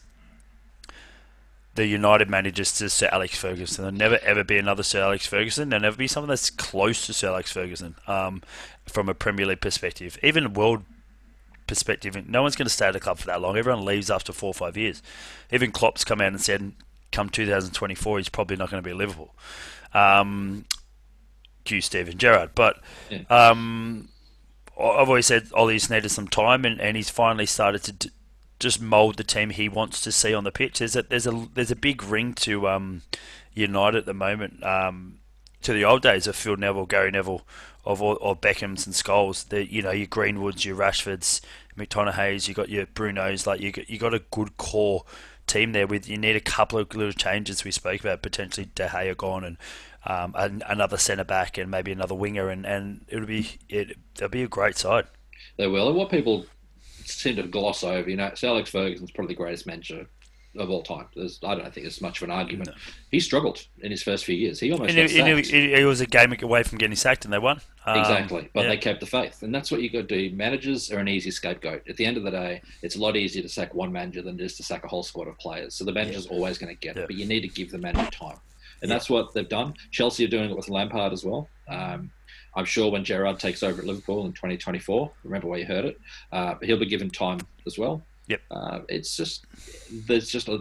[1.75, 3.85] the United managers to Sir Alex Ferguson.
[3.85, 5.69] There'll never ever be another Sir Alex Ferguson.
[5.69, 8.43] There'll never be someone that's close to Sir Alex Ferguson um,
[8.87, 10.83] from a Premier League perspective, even a world
[11.69, 12.29] perspective.
[12.29, 13.57] No one's going to stay at the club for that long.
[13.57, 15.03] Everyone leaves after four or five years.
[15.53, 16.73] Even Klopp's come out and said,
[17.13, 19.33] come 2024, he's probably not going to be at Liverpool.
[19.95, 20.65] Um,
[21.65, 22.81] cue Steven Gerrard, but.
[23.09, 23.23] Yeah.
[23.31, 24.09] Um,
[24.79, 28.11] I've always said Ole's needed some time, and, and he's finally started to d-
[28.61, 30.79] just mould the team he wants to see on the pitch.
[30.79, 33.03] There's a there's a there's a big ring to um,
[33.55, 34.63] United at the moment.
[34.65, 35.19] Um,
[35.63, 37.43] to the old days of Phil Neville, Gary Neville,
[37.85, 39.49] of of Beckhams and Scholes.
[39.49, 41.41] The you know your Greenwoods, your Rashfords,
[41.77, 42.49] McTominay's.
[42.49, 43.47] You got your Brunos.
[43.47, 45.05] Like you got, you got a good core
[45.47, 45.87] team there.
[45.87, 49.45] With you need a couple of little changes we spoke about potentially De Gea gone
[49.45, 49.57] and
[50.07, 54.29] um, an, another centre back and maybe another winger and, and it'll be it it'll
[54.29, 55.07] be a great side.
[55.57, 55.89] They will.
[55.89, 56.47] And what people
[57.05, 60.07] seem to gloss over, you know, Sir Alex Ferguson's probably the greatest manager
[60.57, 61.07] of all time.
[61.15, 62.71] There's, I don't think there's much of an argument.
[63.11, 64.59] He struggled in his first few years.
[64.59, 65.47] He almost And got he, sacked.
[65.55, 67.61] he, he was a game away from getting sacked and they won.
[67.87, 68.69] Um, Exactly, but yeah.
[68.69, 70.35] they kept the faith, and that's what you got to do.
[70.35, 71.83] Managers are an easy scapegoat.
[71.89, 74.39] At the end of the day, it's a lot easier to sack one manager than
[74.41, 75.75] it is to sack a whole squad of players.
[75.75, 77.03] So the manager's always going to get Yeah.
[77.03, 78.39] it, but you need to give the manager time,
[78.83, 79.75] and that's what they've done.
[79.91, 81.49] Chelsea are doing it with Lampard as well.
[81.69, 82.11] Um,
[82.55, 86.01] I'm sure when Gerrard takes over at Liverpool in 2024, remember where you heard it,
[86.33, 88.03] uh, he'll be given time as well.
[88.27, 88.41] Yep.
[88.51, 89.47] Uh, it's just
[90.07, 90.61] there's just a,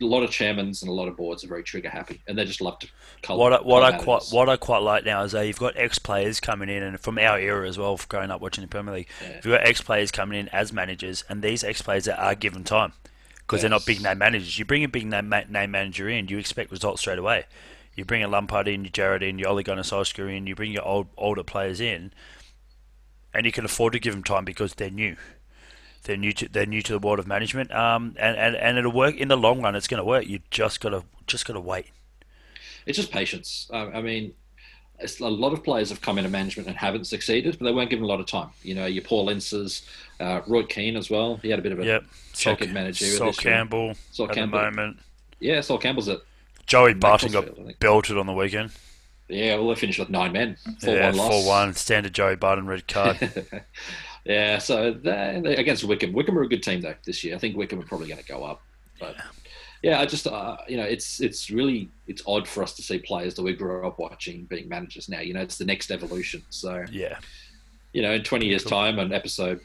[0.00, 2.44] a lot of chairmans and a lot of boards are very trigger happy, and they
[2.44, 2.88] just love to.
[3.22, 5.74] Cull, What I, what I quite what I quite like now is that you've got
[5.76, 8.94] ex players coming in, and from our era as well, growing up watching the Premier
[8.94, 9.34] League, Yeah.
[9.34, 12.92] you've got ex players coming in as managers, and these ex players are given time
[13.46, 14.58] because they're not big name managers.
[14.58, 17.44] You bring a big name, name manager in, you expect results straight away.
[17.94, 20.72] You bring a Lampard in, your Gerrard in, your Ole Gunnar Solskjaer in, you bring
[20.72, 22.12] your old older players in,
[23.32, 25.16] and you can afford to give them time because they're new.
[26.04, 28.92] They're new to they're new to the world of management, um, and, and, and it'll
[28.92, 29.74] work in the long run.
[29.74, 30.26] It's going to work.
[30.26, 31.86] You just gotta just gotta wait.
[32.84, 33.70] it's just patience.
[33.72, 34.34] Uh, I mean,
[35.20, 38.04] a lot of players have come into management and haven't succeeded, but they weren't given
[38.04, 38.50] a lot of time.
[38.62, 39.82] You know, your Paul Inces,
[40.20, 41.36] uh, Roy Keane as well.
[41.38, 42.04] He had a bit of a Yep.
[42.32, 43.32] checkered managerial Sol.
[43.32, 44.58] Campbell Sol at Campbell.
[44.60, 44.98] the moment.
[45.40, 46.20] Yeah, Sol Campbell's it.
[46.66, 47.80] Joey Barton got Macclesfield, I think.
[47.80, 48.70] belted on the weekend.
[49.28, 51.28] Yeah, well, they finished with nine men, four yeah, one loss.
[51.30, 51.74] four one.
[51.74, 53.18] Standard Joey Barton red card.
[54.24, 57.34] yeah, so they, they- against Wycombe, Wycombe are a good team though this year.
[57.34, 58.62] I think Wycombe are probably going to go up,
[59.00, 59.22] but yeah,
[59.92, 63.34] I just uh, you know it's it's really it's odd for us to see players
[63.34, 65.20] that we grew up watching being managers now.
[65.20, 66.42] You know, it's the next evolution.
[66.50, 67.18] So yeah.
[67.92, 69.60] you know, in 20 years' time, on episode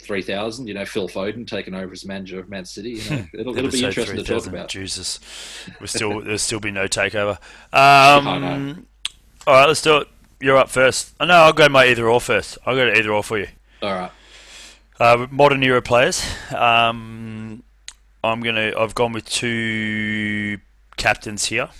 [0.00, 0.66] three thousand.
[0.66, 2.90] You know, Phil Foden taking over as manager of Man City.
[2.90, 4.68] You know, it'll, it'll be interesting to talk about.
[4.68, 5.20] Jesus,
[5.80, 7.38] we still there'll still be no takeover.
[7.72, 8.86] Um,
[9.46, 10.08] all right, let's do it.
[10.40, 11.14] You're up first.
[11.20, 12.56] Oh, no, I'll go my either or first.
[12.64, 13.48] I'll go to either or for you.
[13.82, 14.10] All right.
[14.98, 16.24] Uh, modern era players.
[16.54, 17.49] Um,
[18.22, 18.72] I'm gonna.
[18.76, 20.58] I've gone with two
[20.96, 21.70] captains here.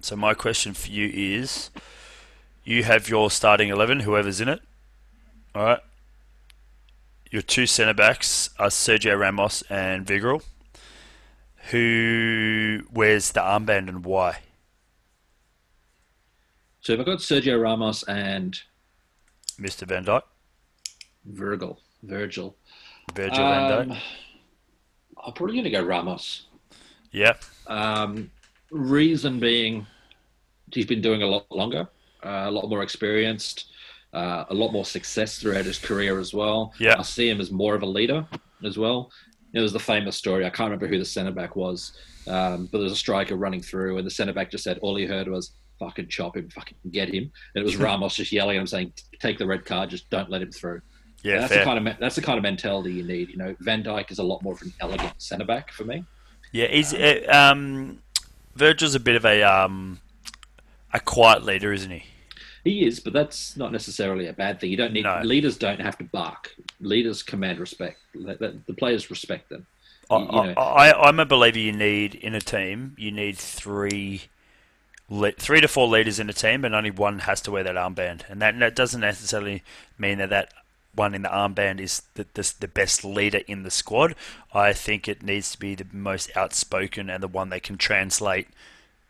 [0.00, 1.70] So my question for you is:
[2.64, 4.60] You have your starting eleven, whoever's in it.
[5.54, 5.80] All right.
[7.30, 10.42] Your two centre backs are Sergio Ramos and Virgil.
[11.70, 14.40] Who wears the armband and why?
[16.80, 18.60] So if I got Sergio Ramos and
[19.60, 19.86] Mr.
[19.86, 20.22] Van Dijk,
[21.24, 22.56] Virgil, Virgil,
[23.14, 24.02] Virgil Van um, Dijk.
[25.24, 26.46] I'm probably going to go Ramos.
[27.12, 27.34] Yeah,
[27.66, 28.30] Um,
[28.70, 29.86] reason being,
[30.72, 31.88] he's been doing a lot longer,
[32.24, 33.66] uh, a lot more experienced,
[34.12, 36.72] uh, a lot more success throughout his career as well.
[36.78, 36.96] Yeah.
[36.98, 38.26] I see him as more of a leader
[38.64, 39.10] as well.
[39.52, 40.46] It was the famous story.
[40.46, 41.96] I can't remember who the centre back was,
[42.28, 44.94] um, but there was a striker running through, and the centre back just said all
[44.94, 48.56] he heard was "fucking chop him, fucking get him." And it was Ramos just yelling
[48.56, 50.82] at him, saying, "Take the red card, just don't let him through."
[51.22, 51.58] Yeah, that's fair.
[51.60, 53.28] the kind of that's the kind of mentality you need.
[53.30, 56.04] You know, Van Dijk is a lot more of an elegant centre back for me.
[56.52, 58.00] Yeah, he's uh, um,
[58.56, 60.00] Virgil's a bit of a um,
[60.92, 62.04] a quiet leader, isn't he?
[62.64, 64.70] He is, but that's not necessarily a bad thing.
[64.70, 65.20] You don't need No.
[65.22, 66.54] leaders don't have to bark.
[66.80, 67.98] Leaders command respect.
[68.14, 69.66] Let- The players respect them.
[70.10, 71.58] I, You- you know- I, I, I'm a believer.
[71.58, 74.22] You need in a team, you need three,
[75.38, 78.28] three to four leaders in a team, and only one has to wear that armband.
[78.28, 79.62] And that, that doesn't necessarily
[79.96, 80.52] mean that that
[80.94, 84.14] one in the armband is the, the the best leader in the squad.
[84.52, 88.48] I think it needs to be the most outspoken and the one that can translate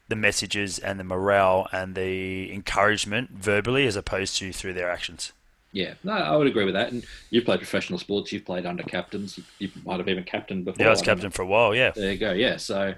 [0.09, 5.33] the messages and the morale and the encouragement verbally, as opposed to through their actions.
[5.73, 6.91] Yeah, no, I would agree with that.
[6.91, 8.33] And you've played professional sports.
[8.33, 9.39] You've played under captains.
[9.39, 10.83] You, you might have even captained before.
[10.83, 11.75] Yeah, I was I captain for a while.
[11.75, 11.93] Yeah.
[11.93, 12.33] There you go.
[12.33, 12.57] Yeah.
[12.57, 12.95] So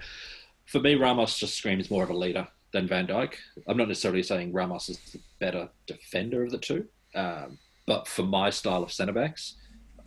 [0.65, 3.35] for me, Ramos just screams more of a leader than Van Dijk.
[3.69, 8.23] I'm not necessarily saying Ramos is the better defender of the two, um, but for
[8.23, 9.57] my style of centre backs,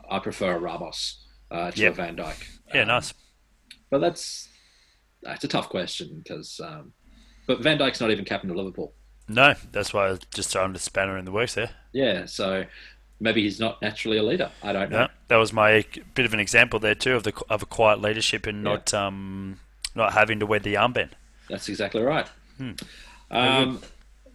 [0.10, 1.94] I prefer a Ramos uh, to Yep.
[1.94, 2.44] a Van Dijk.
[2.74, 3.14] yeah, Um, nice.
[3.90, 4.50] But that's
[5.22, 6.94] that's a tough question because, um,
[7.48, 8.94] but Van Dijk's not even captain of Liverpool.
[9.28, 11.72] No, that's why I just throwing the spanner in the works there.
[11.94, 12.66] Yeah, so
[13.20, 14.52] maybe he's not naturally a leader.
[14.62, 15.04] I don't know.
[15.06, 18.02] No, that was my bit of an example there too of the of a quiet
[18.02, 19.60] leadership and not um
[19.96, 21.12] not having to wear the armband.
[21.50, 22.28] That's exactly right.
[22.58, 22.72] Hmm.
[23.32, 23.82] Um,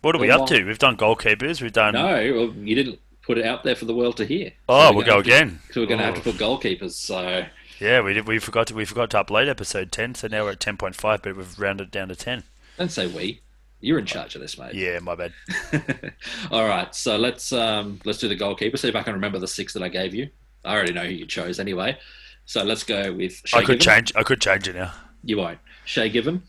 [0.00, 0.64] What are we up to?
[0.64, 1.60] We've done goalkeepers.
[1.60, 1.94] We've done.
[1.94, 2.02] no,
[2.34, 2.98] well, you didn't
[3.30, 4.52] put it out there for the world to hear.
[4.68, 5.60] oh, So we'll go again.
[5.70, 6.92] So we're going to have to put goalkeepers.
[6.92, 7.44] So
[7.78, 8.26] Yeah, we did.
[8.26, 8.74] We forgot to.
[8.74, 11.58] We forgot to upload episode ten, so now we're at ten point five, but we've
[11.58, 12.42] rounded down to ten.
[12.76, 13.40] don't say we.
[13.82, 14.74] You're in charge of this, mate.
[14.74, 15.32] Yeah, my bad.
[16.50, 18.76] All right, so let's um, let's do the goalkeeper.
[18.76, 20.28] See if I can remember the six that I gave you.
[20.64, 21.96] I already know who you chose anyway.
[22.44, 23.40] So let's go with.
[23.46, 23.94] Shay I could Given.
[23.94, 24.12] change.
[24.16, 24.92] I could change it now.
[25.22, 25.58] You won't.
[25.86, 26.42] Shay Given,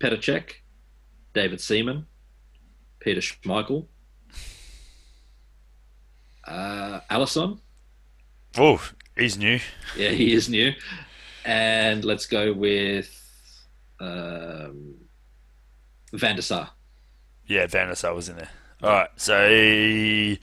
[0.00, 0.50] Petr Cech,
[1.34, 2.06] David Seaman,
[3.00, 3.86] Peter Schmeichel,
[6.46, 7.58] uh, Alisson.
[8.56, 8.80] Oh,
[9.16, 9.58] he's new.
[9.96, 10.72] Yeah, he is new.
[11.44, 13.10] And let's go with
[14.00, 14.94] um,
[16.12, 16.70] Van der Sar.
[17.46, 18.48] Yeah, Van der Sar was in there.
[18.82, 20.36] All right, so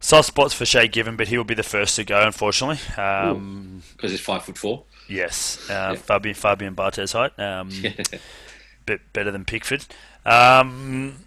[0.00, 2.78] soft spots for Shay Given, but he will be the first to go, unfortunately.
[3.02, 4.84] Um, because he's five foot four.
[5.08, 5.94] yes, uh, Yeah.
[5.96, 7.38] Fabien Fabien Barthez height.
[7.38, 7.70] Um,
[8.86, 9.86] bit better than Pickford.
[10.26, 11.24] Um,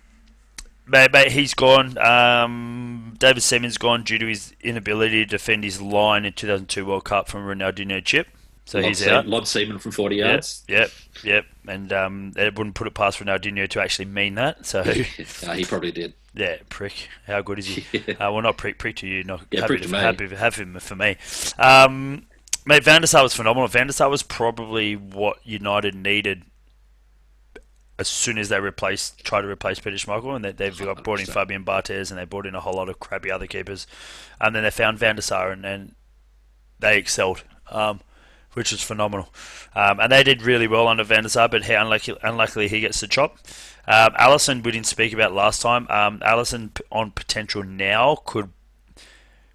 [0.87, 1.97] but, but he's gone.
[1.97, 7.05] Um, David Seaman's gone due to his inability to defend his line in 2002 World
[7.05, 8.27] Cup from Ronaldinho chip.
[8.65, 9.27] So Lod he's Se- out.
[9.27, 10.63] Lod Seaman from forty Yep, yards.
[10.67, 10.89] yep,
[11.23, 11.45] yep.
[11.67, 14.65] And um, they wouldn't put it past Ronaldinho to actually mean that.
[14.65, 16.13] So he probably did.
[16.33, 17.09] yeah, prick.
[17.27, 17.85] How good is he?
[18.07, 18.15] Yeah.
[18.15, 19.23] Uh, well, not prick, prick to you.
[19.23, 19.99] Not Yeah, happy prick to, to me.
[19.99, 21.15] happy to have him for me.
[21.59, 22.25] Um,
[22.65, 23.67] mate, Van der Sar was phenomenal.
[23.67, 26.41] Van der Sar was probably what United needed
[27.97, 31.21] as soon as they replaced, tried to replace Peter Schmeichel, and they, they've got, brought
[31.21, 33.87] in Fabien Barthez, and they brought in a whole lot of crappy other keepers,
[34.39, 35.95] and then they found Van der Sar, and, and
[36.79, 38.01] they excelled, um,
[38.53, 39.29] which was phenomenal.
[39.75, 42.81] Um, and they did really well under Van der Sar, but he, unlucky, unluckily he
[42.81, 43.37] gets the chop.
[43.87, 45.87] Um, Alisson, we didn't speak about last time.
[45.89, 48.51] Um, Alisson on potential now could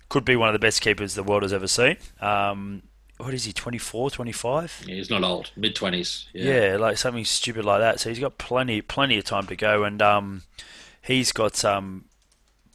[0.09, 1.97] could be one of the best keepers the world has ever seen.
[2.21, 2.83] Um,
[3.23, 4.85] what is he, 24, 25?
[4.87, 6.27] Yeah, he's not old, mid twenties.
[6.33, 6.77] Yeah.
[6.77, 8.01] like something stupid like that.
[8.01, 10.43] So he's got plenty, plenty of time to go, and um,
[11.03, 12.07] he's got um,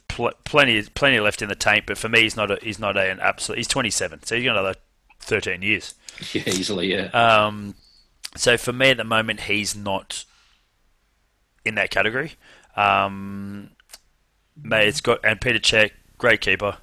[0.08, 1.84] pl- plenty, plenty left in the tank.
[1.86, 3.58] But for me, he's not, a, he's not a, an absolute.
[3.58, 4.74] He's 27, so he's got another
[5.20, 5.94] 13 years.
[6.32, 6.92] yeah, easily.
[6.92, 7.74] Yeah, Um,
[8.36, 10.24] so for me at the moment, he's not
[11.64, 12.32] in that category.
[12.76, 13.70] Um,
[14.60, 16.76] mate, it's got and Petr Cech, great keeper.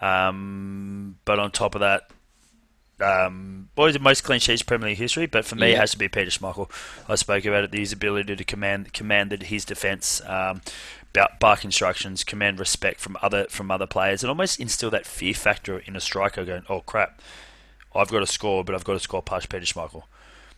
[0.00, 2.10] Um, but on top of that,
[3.00, 5.98] um, boys the most clean sheets Premier League history, but for me it has to
[5.98, 6.70] be Peter Schmeichel.
[7.08, 10.60] I spoke about it, his ability to command commanded his defence, um,
[11.40, 15.78] bark instructions, command respect from other from other players, and almost instill that fear factor
[15.80, 17.20] in a striker going, oh crap,
[17.94, 20.02] I've got to score, but I've got to score past Peter Schmeichel.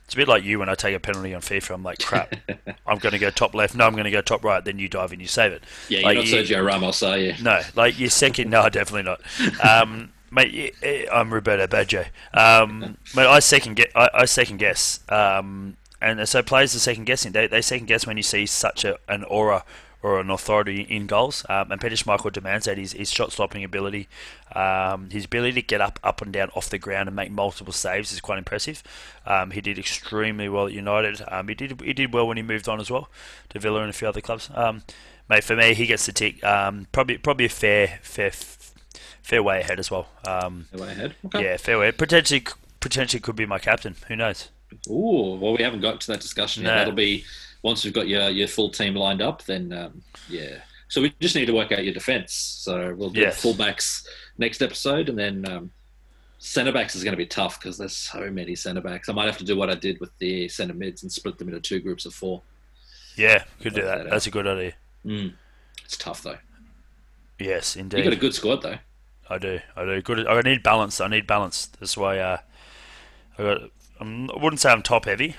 [0.05, 1.74] It's a bit like you when I take a penalty on FIFA.
[1.74, 2.34] I'm like, crap,
[2.86, 3.76] I'm going to go top left.
[3.76, 4.64] No, I'm going to go top right.
[4.64, 5.62] Then you dive and you save it.
[5.88, 7.34] Yeah, you're not you- Sergio Ramos, are you?
[7.41, 8.51] no, like your second.
[8.51, 9.20] No, definitely not.
[9.64, 10.74] Um, mate,
[11.12, 12.07] I'm Roberto Baggio.
[12.33, 13.91] Um, mate, I second guess.
[13.95, 15.01] I, I second guess.
[15.09, 17.33] Um, and so players are second guessing.
[17.33, 19.64] They, they second guess when you see such a, an aura
[20.03, 21.45] or an authority in goals.
[21.49, 24.09] Um, and Peter Schmeichel demands that his, his shot stopping ability,
[24.55, 27.72] um, his ability to get up, up and down off the ground and make multiple
[27.72, 28.83] saves is quite impressive.
[29.26, 31.22] Um, he did extremely well at United.
[31.28, 33.11] Um, he did he did well when he moved on as well
[33.51, 34.49] to Villa and a few other clubs.
[34.55, 34.83] Um,
[35.28, 36.43] mate, for me, he gets the tick.
[36.43, 38.31] Um, probably probably a fair fair
[39.23, 40.09] fair way ahead as well.
[40.27, 41.14] Um, Go ahead.
[41.27, 41.43] Okay.
[41.45, 41.93] yeah, fair way.
[41.93, 42.45] Potentially
[42.81, 43.95] potentially could be my captain.
[44.09, 44.49] Who knows?
[44.89, 46.71] Ooh, well, we haven't got to that discussion yet.
[46.71, 46.75] No.
[46.79, 47.25] That'll be
[47.62, 49.43] once we've got your, your full team lined up.
[49.45, 50.59] Then, um, yeah.
[50.89, 52.33] So we just need to work out your defense.
[52.33, 53.43] So we'll do Yes.
[53.43, 54.07] fullbacks
[54.39, 55.71] next episode, and then um,
[56.39, 59.09] centre backs is going to be tough because there's so many centre backs.
[59.09, 61.49] I might have to do what I did with the centre mids and split them
[61.49, 62.43] into two groups of four.
[63.16, 64.05] Yeah, could do that.
[64.05, 64.73] that That's a good idea.
[65.05, 65.35] Mm.
[65.85, 66.39] It's tough though.
[67.39, 67.99] Yes, indeed.
[67.99, 68.79] You got a good squad though.
[69.31, 69.61] I do.
[69.76, 70.03] I do.
[70.03, 70.26] Good.
[70.26, 71.01] I need balance.
[71.01, 71.66] I need balance.
[71.78, 72.39] That's why uh,
[73.39, 73.62] I got.
[74.01, 75.37] I'm, I wouldn't say I'm top heavy,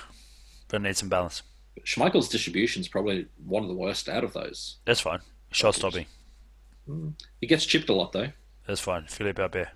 [0.69, 1.43] but I need some balance.
[1.83, 4.77] Schmeichel's distribution is probably one of the worst out of those.
[4.85, 5.19] That's fine.
[5.51, 6.05] Shot stopping.
[7.39, 8.29] He gets chipped a lot though.
[8.65, 9.05] That's fine.
[9.07, 9.69] Philippe Albert.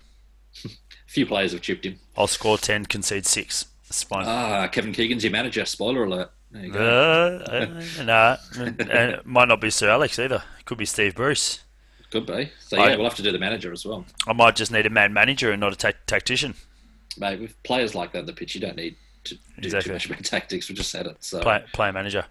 [0.64, 0.68] A
[1.06, 1.98] few players have chipped him.
[2.16, 3.66] I'll score ten, concede six.
[3.88, 4.24] That's fine.
[4.26, 5.64] Ah, Kevin Keegan's your manager.
[5.66, 6.30] Spoiler alert.
[6.50, 7.42] There you go.
[7.46, 10.42] Uh, uh, nah, and it might not be Sir Alex either.
[10.58, 11.60] It could be Steve Bruce.
[12.10, 12.50] Could be.
[12.60, 14.04] So I- yeah, we'll have to do the manager as well.
[14.26, 16.54] I might just need a man manager and not a ta- tactician.
[17.18, 19.88] Mate, with players like that on the pitch, you don't need to do Exactly.
[19.88, 20.68] too much about tactics.
[20.68, 21.16] We just said it.
[21.20, 22.26] So, Play, player manager.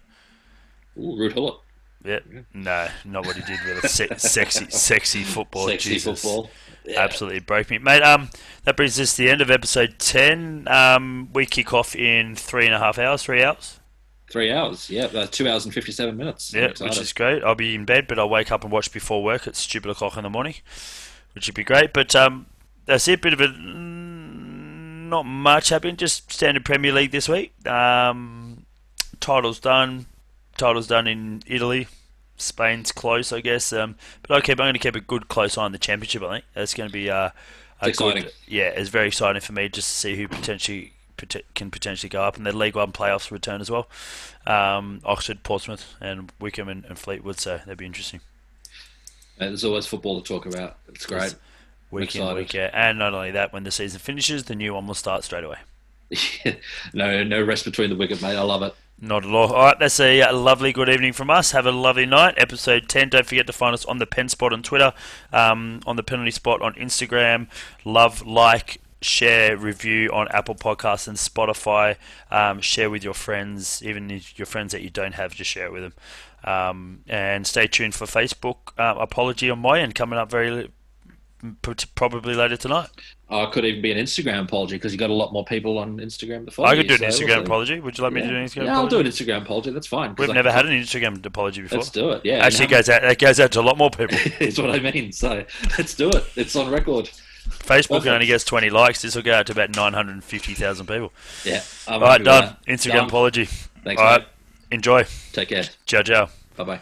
[0.97, 1.55] Ooh, Ruud Gullit,
[2.05, 2.19] Yeah.
[2.53, 3.89] No, not what he did with it.
[3.89, 5.67] Se- sexy, sexy football.
[5.67, 6.21] sexy Jesus.
[6.21, 6.49] football.
[6.85, 7.01] Yeah.
[7.01, 8.03] Absolutely broke me, mate.
[8.03, 8.29] Um,
[8.63, 10.67] that brings us to the end of episode ten.
[10.67, 13.79] Um, we kick off in three and a half hours, three hours.
[14.29, 14.89] Three hours.
[14.89, 16.53] Yeah, uh, two hours and fifty-seven minutes.
[16.53, 17.43] Yeah, which is great.
[17.43, 20.17] I'll be in bed, but I'll wake up and watch before work at stupid o'clock
[20.17, 20.55] in the morning,
[21.33, 21.93] which would be great.
[21.93, 22.47] But um,
[22.85, 23.21] that's it.
[23.21, 25.95] Bit of a mm, not much happening.
[25.95, 27.53] Just standard Premier League this week.
[27.67, 28.65] Um,
[29.19, 30.07] titles done.
[30.57, 31.87] Titles done in Italy.
[32.37, 33.71] Spain's close, I guess.
[33.71, 34.59] Um, but I'll keep.
[34.59, 36.23] I'm going to keep a good close eye on the championship.
[36.23, 37.31] I think that's going to be uh, a
[37.83, 38.23] It's exciting.
[38.23, 38.31] good.
[38.47, 40.94] Yeah, it's very exciting for me just to see who potentially pot-
[41.53, 43.87] can potentially go up, and the League One playoffs return as well.
[44.45, 47.39] Um, Oxford, Portsmouth, and Wycombe and, and Fleetwood.
[47.39, 48.21] So that'd be interesting.
[49.39, 50.77] Uh, there's always football to talk about.
[50.87, 51.35] It's great.
[51.91, 54.87] Week in, week out, and not only that, when the season finishes, the new one
[54.87, 55.57] will start straight away.
[56.93, 58.35] no, no rest between the wicket, mate.
[58.35, 58.75] I love it.
[58.99, 59.53] Not at all.
[59.53, 61.51] All right, that's a, uh lovely good evening from us.
[61.51, 62.35] Have a lovely night.
[62.37, 63.09] Episode 10.
[63.09, 64.93] Don't forget to find us on the Pen Spot on Twitter,
[65.33, 67.47] um, on the Penalty Spot on Instagram.
[67.83, 71.97] Love, like, share, review on Apple Podcasts and Spotify.
[72.31, 75.67] Um, share with your friends, even if your friends that you don't have, just share
[75.67, 75.93] it with them.
[76.43, 80.69] Um, and stay tuned for Facebook uh, apology on my end coming up very
[81.95, 82.89] probably later tonight.
[83.29, 85.79] Oh, it could even be an Instagram apology because you got a lot more people
[85.79, 86.67] on Instagram to follow.
[86.67, 87.79] I could do an so Instagram apology.
[87.79, 89.71] Would you like me to do an Instagram yeah I'll do an Instagram apology.
[89.71, 90.15] That's fine.
[90.17, 91.79] We've never had an Instagram apology before.
[91.79, 92.21] Let's do it.
[92.23, 93.03] Yeah, Actually, it goes out.
[93.03, 94.17] It goes out to a lot more people.
[94.39, 95.11] It's what I mean.
[95.11, 95.43] So
[95.77, 96.23] let's do it.
[96.35, 97.09] It's on record.
[97.49, 98.07] Facebook Perfect.
[98.07, 99.01] only gets 20 likes.
[99.01, 101.11] This will go out to about 950,000 people.
[101.43, 101.61] Yeah.
[101.87, 102.55] I'm All right, done.
[102.67, 103.07] Instagram Done.
[103.07, 103.45] apology.
[103.83, 104.27] Thanks, All right, mate.
[104.71, 105.05] enjoy.
[105.33, 105.63] Take care.
[105.85, 106.29] Ciao, ciao.
[106.55, 106.79] Bye bye.